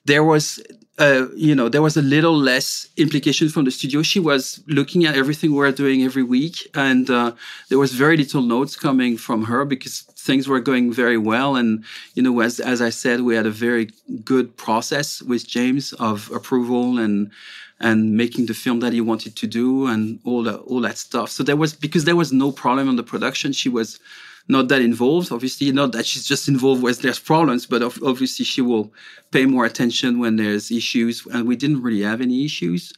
there 0.05 0.23
was 0.23 0.61
uh, 0.99 1.25
you 1.35 1.55
know 1.55 1.69
there 1.69 1.81
was 1.81 1.97
a 1.97 2.01
little 2.01 2.37
less 2.37 2.87
implication 2.97 3.49
from 3.49 3.65
the 3.65 3.71
studio. 3.71 4.03
She 4.03 4.19
was 4.19 4.63
looking 4.67 5.05
at 5.05 5.15
everything 5.15 5.51
we 5.51 5.57
we're 5.57 5.71
doing 5.71 6.03
every 6.03 6.23
week 6.23 6.67
and 6.75 7.09
uh, 7.09 7.31
there 7.69 7.79
was 7.79 7.93
very 7.93 8.15
little 8.15 8.43
notes 8.43 8.75
coming 8.75 9.17
from 9.17 9.43
her 9.45 9.65
because 9.65 10.01
things 10.01 10.47
were 10.47 10.59
going 10.59 10.93
very 10.93 11.17
well. 11.17 11.55
And 11.55 11.83
you 12.13 12.21
know 12.21 12.39
as, 12.41 12.59
as 12.59 12.81
i 12.81 12.89
said 12.89 13.21
we 13.21 13.35
had 13.35 13.47
a 13.47 13.51
very 13.51 13.89
good 14.23 14.55
process 14.55 15.21
with 15.21 15.47
james 15.47 15.93
of 15.93 16.29
approval 16.31 16.99
and 16.99 17.31
and 17.79 18.15
making 18.15 18.45
the 18.45 18.53
film 18.53 18.79
that 18.79 18.93
he 18.93 19.01
wanted 19.01 19.35
to 19.35 19.47
do 19.47 19.87
and 19.87 20.19
all 20.23 20.43
that 20.43 20.59
all 20.59 20.81
that 20.81 20.97
stuff. 20.97 21.29
So 21.31 21.43
there 21.43 21.57
was 21.57 21.73
because 21.73 22.05
there 22.05 22.15
was 22.15 22.31
no 22.31 22.51
problem 22.51 22.87
on 22.87 22.97
the 22.97 23.03
production 23.03 23.51
she 23.51 23.69
was 23.69 23.99
not 24.47 24.67
that 24.67 24.81
involved. 24.81 25.31
Obviously, 25.31 25.71
not 25.71 25.91
that 25.93 26.05
she's 26.05 26.25
just 26.25 26.47
involved 26.47 26.81
where 26.83 26.93
there's 26.93 27.19
problems, 27.19 27.65
but 27.65 27.81
obviously 27.81 28.45
she 28.45 28.61
will 28.61 28.93
pay 29.31 29.45
more 29.45 29.65
attention 29.65 30.19
when 30.19 30.35
there's 30.35 30.71
issues. 30.71 31.25
And 31.27 31.47
we 31.47 31.55
didn't 31.55 31.81
really 31.81 32.01
have 32.01 32.21
any 32.21 32.45
issues. 32.45 32.93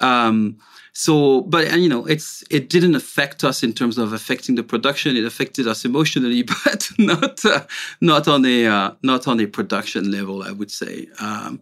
Um, 0.00 0.58
so, 0.92 1.42
but 1.42 1.68
and, 1.68 1.80
you 1.80 1.88
know, 1.88 2.04
it's 2.06 2.42
it 2.50 2.68
didn't 2.68 2.96
affect 2.96 3.44
us 3.44 3.62
in 3.62 3.72
terms 3.72 3.98
of 3.98 4.12
affecting 4.12 4.56
the 4.56 4.64
production. 4.64 5.16
It 5.16 5.24
affected 5.24 5.68
us 5.68 5.84
emotionally, 5.84 6.42
but 6.64 6.88
not 6.98 7.44
uh, 7.44 7.64
not 8.00 8.26
on 8.26 8.44
a 8.44 8.66
uh, 8.66 8.90
not 9.02 9.28
on 9.28 9.38
a 9.38 9.46
production 9.46 10.10
level. 10.10 10.42
I 10.42 10.50
would 10.50 10.72
say 10.72 11.06
um, 11.20 11.60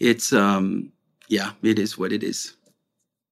it's 0.00 0.32
um, 0.32 0.90
yeah, 1.28 1.52
it 1.62 1.78
is 1.78 1.98
what 1.98 2.12
it 2.12 2.22
is. 2.22 2.54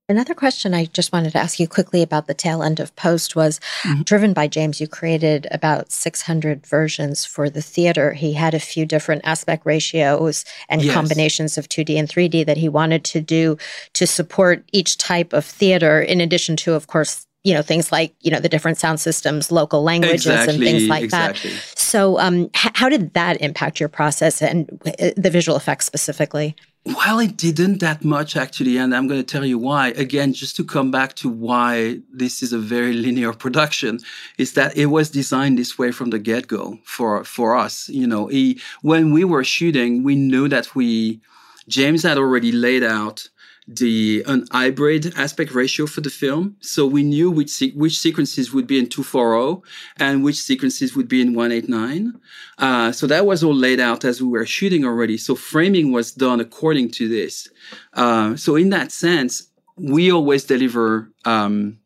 Another 0.09 0.35
question 0.35 0.73
I 0.73 0.85
just 0.85 1.13
wanted 1.13 1.33
to 1.33 1.39
ask 1.39 1.59
you 1.59 1.67
quickly 1.67 2.01
about 2.01 2.29
the 2.29 2.35
tail 2.35 2.63
end 2.63 2.79
of 2.79 2.95
Post 2.95 3.35
was 3.35 3.59
mm-hmm. 3.83 4.03
driven 4.03 4.33
by 4.33 4.47
James. 4.47 4.81
You 4.81 4.87
created 4.87 5.49
about 5.51 5.91
600 5.91 6.65
versions 6.65 7.25
for 7.25 7.51
the 7.51 7.61
theater. 7.61 8.13
He 8.13 8.35
had 8.35 8.55
a 8.55 8.61
few 8.61 8.87
different 8.87 9.23
aspect 9.25 9.67
ratios 9.67 10.45
and 10.69 10.81
yes. 10.81 10.95
combinations 10.95 11.59
of 11.59 11.69
2D 11.69 11.99
and 11.99 12.09
3D 12.09 12.47
that 12.47 12.57
he 12.57 12.69
wanted 12.69 13.03
to 13.03 13.21
do 13.21 13.59
to 13.95 14.07
support 14.07 14.63
each 14.71 14.97
type 14.97 15.33
of 15.33 15.45
theater, 15.45 16.01
in 16.01 16.21
addition 16.21 16.55
to, 16.59 16.75
of 16.75 16.87
course, 16.87 17.27
you 17.47 17.55
know 17.55 17.63
things 17.63 17.93
like 17.93 18.13
you 18.21 18.31
know 18.31 18.41
the 18.41 18.49
different 18.49 18.77
sound 18.77 18.99
systems 18.99 19.53
local 19.53 19.83
languages 19.83 20.27
exactly, 20.27 20.55
and 20.55 20.65
things 20.65 20.89
like 20.89 21.05
exactly. 21.05 21.51
that 21.51 21.79
so 21.79 22.19
um, 22.19 22.51
h- 22.57 22.75
how 22.75 22.89
did 22.89 23.15
that 23.15 23.41
impact 23.41 23.79
your 23.79 23.89
process 23.89 24.43
and 24.43 24.69
uh, 24.87 25.11
the 25.17 25.31
visual 25.31 25.57
effects 25.57 25.87
specifically 25.87 26.57
well, 26.87 27.19
it 27.19 27.37
didn't 27.37 27.81
that 27.81 28.05
much 28.05 28.37
actually, 28.37 28.77
and 28.77 28.95
I'm 28.95 29.09
going 29.09 29.19
to 29.19 29.27
tell 29.27 29.45
you 29.45 29.59
why. 29.59 29.89
Again, 29.89 30.33
just 30.33 30.55
to 30.55 30.65
come 30.65 30.93
back 30.93 31.15
to 31.15 31.29
why 31.29 31.99
this 32.13 32.45
is 32.45 32.53
a 32.53 32.59
very 32.59 32.93
linear 33.05 33.33
production, 33.33 33.99
is 34.39 34.53
that 34.53 34.77
it 34.77 34.87
was 34.87 35.11
designed 35.11 35.59
this 35.59 35.77
way 35.77 35.91
from 35.91 36.11
the 36.11 36.21
get-go 36.21 36.79
for 36.85 37.25
for 37.25 37.57
us. 37.57 37.89
You 37.89 38.07
know, 38.07 38.29
he, 38.29 38.61
when 38.83 39.13
we 39.13 39.25
were 39.25 39.43
shooting, 39.43 40.05
we 40.05 40.15
knew 40.15 40.47
that 40.47 40.77
we 40.77 41.21
James 41.67 42.05
had 42.05 42.19
already 42.19 42.53
laid 42.53 42.85
out 42.85 43.29
the 43.69 44.23
an 44.27 44.47
hybrid 44.53 45.13
aspect 45.17 45.53
ratio 45.53 45.87
for 45.87 46.01
the 46.01 46.11
film. 46.11 46.57
So 46.61 46.87
we 46.87 47.03
knew 47.03 47.31
which 47.31 47.51
se- 47.51 47.73
which 47.73 47.99
sequences 47.99 48.53
would 48.53 48.67
be 48.67 48.79
in 48.79 48.89
240 48.89 49.63
and 49.99 50.23
which 50.23 50.37
sequences 50.37 50.95
would 50.95 51.09
be 51.09 51.21
in 51.21 51.35
189. 51.35 52.21
Uh, 52.59 52.93
so 52.93 53.07
that 53.07 53.27
was 53.27 53.43
all 53.43 53.55
laid 53.55 53.81
out 53.81 54.05
as 54.05 54.23
we 54.23 54.29
were 54.29 54.47
shooting 54.47 54.85
already. 54.85 55.19
So 55.19 55.35
framing 55.35 55.91
was 55.91 56.13
done 56.13 56.41
according 56.41 56.93
to 56.93 57.09
this. 57.09 57.49
Uh, 57.93 58.37
so 58.37 58.55
in 58.55 58.71
that 58.71 58.93
sense, 58.93 59.51
we 59.77 60.13
always 60.13 60.45
deliver 60.45 61.11
um, 61.25 61.79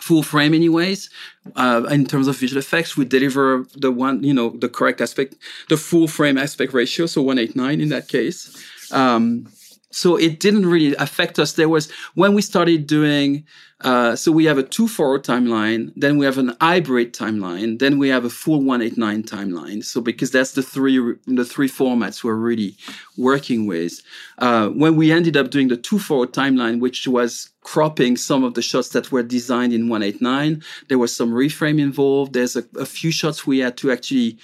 full 0.00 0.24
frame 0.24 0.52
anyways. 0.52 1.10
Uh, 1.54 1.86
in 1.90 2.06
terms 2.06 2.26
of 2.26 2.36
visual 2.36 2.58
effects, 2.58 2.96
we 2.96 3.04
deliver 3.04 3.64
the 3.76 3.92
one, 3.92 4.22
you 4.24 4.34
know, 4.34 4.50
the 4.50 4.68
correct 4.68 5.00
aspect, 5.00 5.36
the 5.68 5.76
full 5.76 6.08
frame 6.08 6.36
aspect 6.36 6.72
ratio. 6.72 7.06
So 7.06 7.22
189 7.22 7.80
in 7.80 7.88
that 7.90 8.08
case. 8.08 8.64
Um, 8.90 9.46
so 9.90 10.16
it 10.16 10.38
didn't 10.40 10.66
really 10.66 10.94
affect 10.96 11.38
us. 11.38 11.52
There 11.54 11.68
was 11.68 11.90
when 12.14 12.34
we 12.34 12.42
started 12.42 12.86
doing, 12.86 13.44
uh, 13.80 14.16
so 14.16 14.30
we 14.30 14.44
have 14.44 14.58
a 14.58 14.62
240 14.62 15.22
timeline, 15.22 15.92
then 15.96 16.18
we 16.18 16.26
have 16.26 16.36
an 16.36 16.54
hybrid 16.60 17.14
timeline, 17.14 17.78
then 17.78 17.98
we 17.98 18.08
have 18.08 18.24
a 18.24 18.30
full 18.30 18.62
189 18.62 19.22
timeline. 19.22 19.82
So 19.84 20.00
because 20.00 20.30
that's 20.30 20.52
the 20.52 20.62
three 20.62 20.98
the 21.26 21.44
three 21.44 21.68
formats 21.68 22.22
we're 22.22 22.34
really 22.34 22.76
working 23.16 23.66
with. 23.66 24.02
Uh, 24.38 24.68
when 24.68 24.96
we 24.96 25.10
ended 25.10 25.36
up 25.36 25.50
doing 25.50 25.68
the 25.68 25.76
240 25.76 26.32
timeline, 26.32 26.80
which 26.80 27.08
was 27.08 27.48
cropping 27.62 28.16
some 28.16 28.44
of 28.44 28.54
the 28.54 28.62
shots 28.62 28.90
that 28.90 29.10
were 29.10 29.22
designed 29.22 29.72
in 29.72 29.88
189, 29.88 30.62
there 30.88 30.98
was 30.98 31.14
some 31.14 31.32
reframe 31.32 31.80
involved. 31.80 32.34
There's 32.34 32.56
a, 32.56 32.64
a 32.78 32.86
few 32.86 33.10
shots 33.10 33.46
we 33.46 33.60
had 33.60 33.76
to 33.78 33.90
actually 33.90 34.38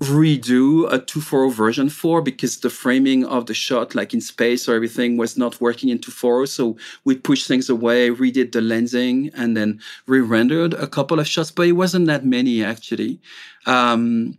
redo 0.00 0.86
a 0.92 0.98
240 0.98 1.54
version 1.54 1.88
for 1.88 2.22
because 2.22 2.58
the 2.58 2.70
framing 2.70 3.24
of 3.24 3.46
the 3.46 3.54
shot, 3.54 3.94
like 3.94 4.14
in 4.14 4.20
space 4.20 4.68
or 4.68 4.74
everything, 4.74 5.16
was 5.16 5.36
not 5.36 5.60
working 5.60 5.88
in 5.88 5.98
240. 5.98 6.46
So 6.50 6.76
we 7.04 7.16
pushed 7.16 7.48
things 7.48 7.68
away, 7.68 8.10
redid 8.10 8.52
the 8.52 8.60
lensing, 8.60 9.30
and 9.34 9.56
then 9.56 9.80
re-rendered 10.06 10.74
a 10.74 10.86
couple 10.86 11.18
of 11.18 11.26
shots, 11.26 11.50
but 11.50 11.66
it 11.66 11.72
wasn't 11.72 12.06
that 12.06 12.24
many 12.24 12.62
actually. 12.62 13.20
Um, 13.66 14.38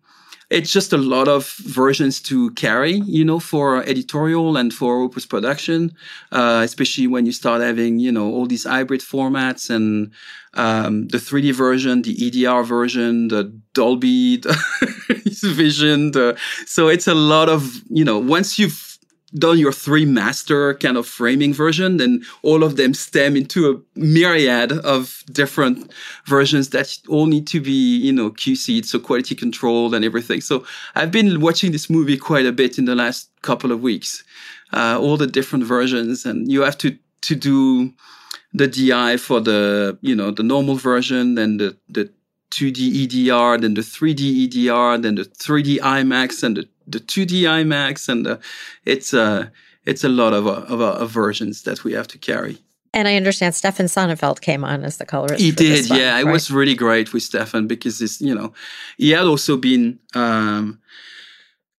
it's 0.50 0.72
just 0.72 0.94
a 0.94 0.98
lot 0.98 1.28
of 1.28 1.48
versions 1.60 2.20
to 2.22 2.50
carry, 2.52 2.94
you 2.94 3.24
know, 3.24 3.40
for 3.40 3.84
editorial 3.84 4.58
and 4.58 4.74
for 4.74 5.08
post 5.08 5.30
production, 5.30 5.94
uh, 6.32 6.62
especially 6.64 7.06
when 7.06 7.28
you 7.28 7.32
start 7.32 7.62
having, 7.62 8.00
you 8.00 8.12
know, 8.12 8.32
all 8.32 8.48
these 8.48 8.66
hybrid 8.66 9.02
formats 9.02 9.70
and 9.70 10.12
um, 10.56 11.08
the 11.10 11.20
3D 11.20 11.54
version, 11.54 12.02
the 12.02 12.46
EDR 12.46 12.64
version, 12.64 13.28
the 13.28 13.44
Dolby 13.74 14.38
the 15.10 15.19
Vision. 15.44 16.12
The, 16.12 16.38
so 16.66 16.88
it's 16.88 17.08
a 17.08 17.14
lot 17.14 17.50
of, 17.50 17.82
you 17.90 18.04
know, 18.04 18.20
once 18.20 18.58
you've 18.60 18.90
done 19.36 19.60
your 19.60 19.72
three 19.72 20.06
master 20.06 20.74
kind 20.76 20.98
of 20.98 21.08
framing 21.08 21.54
version, 21.54 21.98
then 21.98 22.24
all 22.42 22.64
of 22.64 22.78
them 22.78 22.94
stem 22.94 23.36
into 23.36 23.70
a 23.70 24.00
myriad 24.00 24.72
of 24.72 25.24
different 25.32 25.92
versions 26.26 26.70
that 26.70 26.98
all 27.08 27.28
need 27.28 27.46
to 27.48 27.62
be, 27.62 27.98
you 27.98 28.12
know, 28.12 28.32
QC'd, 28.32 28.86
so 28.86 29.00
quality 29.00 29.36
controlled 29.36 29.94
and 29.94 30.04
everything. 30.04 30.42
So 30.42 30.66
I've 30.96 31.12
been 31.12 31.42
watching 31.42 31.72
this 31.72 31.90
movie 31.90 32.18
quite 32.18 32.46
a 32.46 32.52
bit 32.52 32.78
in 32.78 32.86
the 32.86 32.96
last 32.96 33.30
couple 33.42 33.72
of 33.72 33.82
weeks, 33.82 34.24
uh, 34.74 34.98
all 35.00 35.18
the 35.18 35.28
different 35.28 35.66
versions, 35.66 36.26
and 36.26 36.52
you 36.52 36.62
have 36.62 36.78
to 36.80 36.98
to 37.22 37.36
do 37.36 37.94
the 38.54 38.68
DI 38.68 39.18
for 39.18 39.42
the, 39.42 39.98
you 40.02 40.16
know, 40.16 40.32
the 40.32 40.42
normal 40.42 40.76
version, 40.76 41.36
then 41.36 41.58
the 41.58 41.78
the 41.90 42.12
2D 42.52 43.04
EDR, 43.04 43.62
then 43.62 43.74
the 43.76 43.82
3D 43.82 44.46
EDR, 44.46 45.02
then 45.02 45.16
the 45.16 45.24
3D 45.24 45.80
IMAX, 45.80 46.44
and 46.44 46.58
the 46.58 46.68
the 46.88 47.00
2D 47.00 47.44
IMAX, 47.44 48.10
and 48.10 48.26
the, 48.26 48.40
it's 48.86 49.14
a 49.14 49.22
uh, 49.22 49.46
it's 49.86 50.04
a 50.04 50.10
lot 50.10 50.34
of, 50.34 50.46
uh, 50.46 50.66
of, 50.68 50.82
uh, 50.82 50.92
of 50.94 51.10
versions 51.10 51.64
that 51.64 51.84
we 51.84 51.94
have 51.94 52.08
to 52.08 52.18
carry. 52.18 52.58
And 52.94 53.08
I 53.08 53.16
understand 53.16 53.56
Stefan 53.56 53.86
Sonnenfeld 53.86 54.42
came 54.42 54.64
on 54.64 54.84
as 54.84 54.98
the 54.98 55.06
colorist. 55.06 55.42
He 55.42 55.52
did, 55.52 55.90
one, 55.90 56.00
yeah. 56.00 56.14
Right? 56.14 56.28
It 56.28 56.32
was 56.32 56.52
really 56.52 56.76
great 56.76 57.14
with 57.14 57.24
Stefan 57.24 57.68
because 57.68 58.02
it's, 58.02 58.20
you 58.20 58.34
know, 58.34 58.54
he 58.98 59.12
had 59.12 59.26
also 59.26 59.58
been 59.58 60.00
um, 60.16 60.80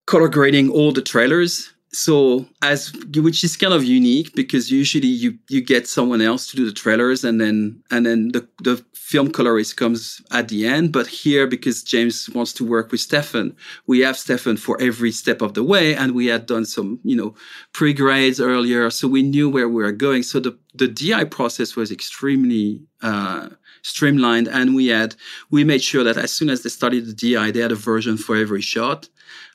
color 0.06 0.28
grading 0.28 0.70
all 0.70 0.92
the 0.92 1.02
trailers 1.02 1.72
so 1.92 2.46
as 2.62 2.92
which 3.16 3.42
is 3.42 3.56
kind 3.56 3.74
of 3.74 3.84
unique 3.84 4.32
because 4.34 4.70
usually 4.70 5.08
you 5.08 5.36
you 5.48 5.60
get 5.60 5.88
someone 5.88 6.20
else 6.20 6.46
to 6.48 6.56
do 6.56 6.64
the 6.64 6.72
trailers 6.72 7.24
and 7.24 7.40
then 7.40 7.82
and 7.90 8.06
then 8.06 8.28
the 8.28 8.46
the 8.62 8.84
film 8.94 9.28
colorist 9.28 9.76
comes 9.76 10.22
at 10.30 10.48
the 10.48 10.66
end. 10.66 10.92
But 10.92 11.08
here 11.08 11.46
because 11.48 11.82
james 11.82 12.30
wants 12.30 12.52
to 12.54 12.64
work 12.64 12.92
with 12.92 13.00
stefan 13.00 13.56
we 13.86 14.00
have 14.00 14.16
stefan 14.16 14.56
for 14.56 14.80
every 14.80 15.10
step 15.10 15.42
of 15.42 15.54
the 15.54 15.64
way 15.64 15.94
and 15.94 16.14
we 16.14 16.26
had 16.26 16.46
done 16.46 16.64
some 16.64 17.00
you 17.02 17.16
know 17.16 17.34
pre-grades 17.72 18.40
earlier 18.40 18.90
so 18.90 19.08
we 19.08 19.22
knew 19.22 19.48
where 19.48 19.68
we 19.68 19.82
were 19.82 19.92
going. 19.92 20.22
So 20.22 20.40
the 20.40 20.56
the 20.74 20.88
di 20.88 21.24
process 21.24 21.76
was 21.76 21.90
extremely 21.90 22.82
uh, 23.02 23.48
streamlined 23.82 24.48
and 24.48 24.74
we 24.74 24.86
had 24.88 25.16
we 25.50 25.64
made 25.64 25.82
sure 25.82 26.04
that 26.04 26.16
as 26.16 26.30
soon 26.32 26.50
as 26.50 26.62
they 26.62 26.68
started 26.68 27.06
the 27.06 27.12
di 27.12 27.50
they 27.50 27.60
had 27.60 27.72
a 27.72 27.76
version 27.76 28.16
for 28.16 28.36
every 28.36 28.60
shot 28.60 29.08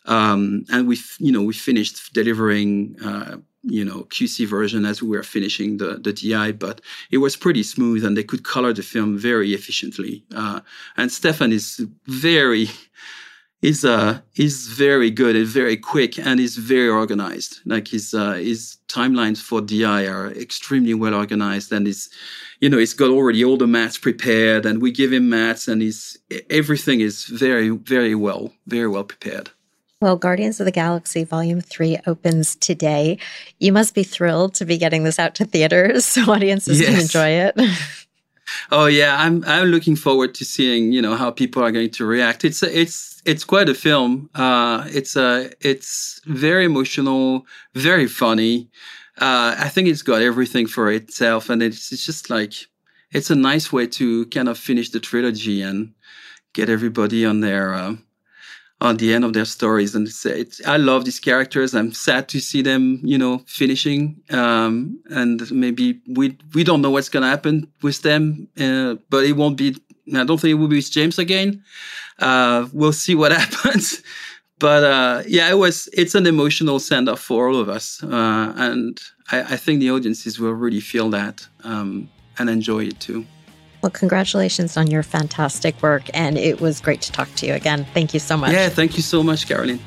um, 0.05 0.65
and 0.71 0.87
we, 0.87 0.97
you 1.19 1.31
know, 1.31 1.41
we 1.41 1.53
finished 1.53 2.13
delivering, 2.13 2.95
uh, 3.03 3.37
you 3.63 3.83
know, 3.83 4.03
QC 4.09 4.47
version 4.47 4.85
as 4.85 5.01
we 5.01 5.09
were 5.09 5.23
finishing 5.23 5.77
the, 5.77 5.97
the 5.97 6.13
DI, 6.13 6.51
but 6.53 6.81
it 7.11 7.17
was 7.17 7.35
pretty 7.35 7.63
smooth 7.63 8.05
and 8.05 8.15
they 8.15 8.23
could 8.23 8.43
color 8.43 8.73
the 8.73 8.83
film 8.83 9.17
very 9.17 9.53
efficiently. 9.53 10.23
Uh, 10.35 10.59
and 10.97 11.11
Stefan 11.11 11.51
is 11.51 11.85
very, 12.05 12.69
is 13.61 13.83
uh 13.83 14.19
is 14.35 14.67
very 14.67 15.09
good 15.09 15.35
and 15.35 15.47
very 15.47 15.75
quick 15.77 16.19
and 16.19 16.39
is 16.39 16.57
very 16.57 16.89
organized. 16.89 17.61
Like 17.65 17.87
his 17.87 18.13
uh, 18.13 18.33
his 18.33 18.77
timelines 18.87 19.41
for 19.41 19.59
DI 19.59 20.05
are 20.05 20.31
extremely 20.33 20.93
well 20.93 21.15
organized 21.15 21.71
and 21.71 21.87
is 21.87 22.09
you 22.59 22.69
know 22.69 22.77
he's 22.77 22.93
got 22.93 23.09
already 23.09 23.43
all 23.43 23.57
the 23.57 23.65
mattes 23.65 23.99
prepared 23.99 24.67
and 24.67 24.81
we 24.81 24.91
give 24.91 25.11
him 25.11 25.29
mattes 25.31 25.67
and 25.67 25.81
he's 25.81 26.17
everything 26.49 26.99
is 26.99 27.25
very 27.25 27.69
very 27.69 28.13
well 28.13 28.51
very 28.67 28.87
well 28.87 29.03
prepared. 29.03 29.49
Well, 30.01 30.17
Guardians 30.17 30.59
of 30.59 30.65
the 30.65 30.71
Galaxy 30.71 31.23
Volume 31.23 31.61
3 31.61 31.99
opens 32.05 32.55
today. 32.57 33.17
You 33.59 33.71
must 33.71 33.95
be 33.95 34.03
thrilled 34.03 34.53
to 34.55 34.65
be 34.65 34.77
getting 34.77 35.03
this 35.03 35.19
out 35.19 35.35
to 35.35 35.45
theaters 35.45 36.05
so 36.05 36.31
audiences 36.31 36.79
yes. 36.79 36.89
can 36.89 36.99
enjoy 36.99 37.27
it. 37.27 37.55
oh 38.71 38.87
yeah, 38.87 39.15
I'm 39.17 39.43
I'm 39.45 39.67
looking 39.67 39.95
forward 39.95 40.35
to 40.35 40.45
seeing, 40.45 40.91
you 40.91 41.01
know, 41.01 41.15
how 41.15 41.31
people 41.31 41.63
are 41.63 41.71
going 41.71 41.91
to 41.91 42.05
react. 42.05 42.43
It's 42.43 42.61
a, 42.61 42.79
it's 42.79 43.21
it's 43.25 43.45
quite 43.45 43.69
a 43.69 43.73
film. 43.73 44.29
Uh, 44.35 44.85
it's 44.89 45.15
a 45.15 45.51
it's 45.61 46.19
very 46.25 46.65
emotional, 46.65 47.45
very 47.73 48.07
funny. 48.07 48.69
Uh, 49.17 49.55
I 49.57 49.69
think 49.69 49.87
it's 49.87 50.01
got 50.01 50.21
everything 50.21 50.67
for 50.67 50.91
itself 50.91 51.49
and 51.49 51.63
it's 51.63 51.93
it's 51.93 52.05
just 52.05 52.29
like 52.29 52.53
it's 53.11 53.29
a 53.29 53.35
nice 53.35 53.71
way 53.71 53.87
to 53.87 54.25
kind 54.25 54.49
of 54.49 54.57
finish 54.57 54.89
the 54.89 54.99
trilogy 54.99 55.61
and 55.61 55.93
get 56.51 56.69
everybody 56.69 57.25
on 57.25 57.39
their 57.39 57.73
uh, 57.73 57.95
on 58.81 58.97
the 58.97 59.13
end 59.13 59.23
of 59.23 59.33
their 59.33 59.45
stories. 59.45 59.95
And 59.95 60.07
it's, 60.07 60.65
I 60.65 60.77
love 60.77 61.05
these 61.05 61.19
characters. 61.19 61.73
I'm 61.73 61.93
sad 61.93 62.27
to 62.29 62.39
see 62.39 62.61
them, 62.61 62.99
you 63.03 63.17
know, 63.17 63.41
finishing. 63.47 64.21
Um, 64.31 64.99
and 65.09 65.49
maybe 65.51 66.01
we 66.07 66.37
we 66.53 66.63
don't 66.63 66.81
know 66.81 66.91
what's 66.91 67.09
gonna 67.09 67.29
happen 67.29 67.67
with 67.81 68.01
them, 68.01 68.47
uh, 68.59 68.95
but 69.09 69.23
it 69.25 69.33
won't 69.33 69.57
be 69.57 69.75
I 70.13 70.23
don't 70.23 70.39
think 70.39 70.51
it 70.51 70.55
will 70.55 70.67
be 70.67 70.75
with 70.77 70.91
James 70.91 71.17
again. 71.17 71.63
Uh, 72.19 72.67
we'll 72.73 72.93
see 72.93 73.15
what 73.15 73.31
happens. 73.41 74.03
But 74.59 74.83
uh, 74.83 75.23
yeah, 75.27 75.49
it 75.49 75.55
was. 75.55 75.89
It's 75.91 76.15
an 76.15 76.25
emotional 76.25 76.79
send 76.79 77.09
off 77.09 77.19
for 77.19 77.49
all 77.49 77.59
of 77.59 77.67
us, 77.67 78.01
uh, 78.03 78.53
and 78.55 78.97
I, 79.29 79.41
I, 79.41 79.57
think 79.57 79.81
the 79.81 79.91
audiences 79.91 80.39
will 80.39 80.53
really 80.53 80.79
feel 80.79 81.09
that 81.09 81.45
um, 81.65 82.09
and 82.37 82.49
enjoy 82.49 82.85
it 82.85 82.99
too. 83.01 83.25
Well, 83.85 83.91
congratulations 83.91 84.77
on 84.77 84.89
your 84.89 85.03
fantastic 85.03 85.79
work, 85.83 86.09
and 86.11 86.39
it 86.39 86.59
was 86.59 86.81
great 86.81 87.01
to 87.01 87.11
talk 87.11 87.29
to 87.35 87.45
you 87.45 87.53
again. 87.53 87.85
Thank 87.93 88.15
you 88.15 88.19
so 88.19 88.35
much. 88.35 88.51
Yeah, 88.51 88.67
thank 88.67 88.97
you 88.97 89.03
so 89.03 89.21
much, 89.21 89.47
Caroline. 89.47 89.79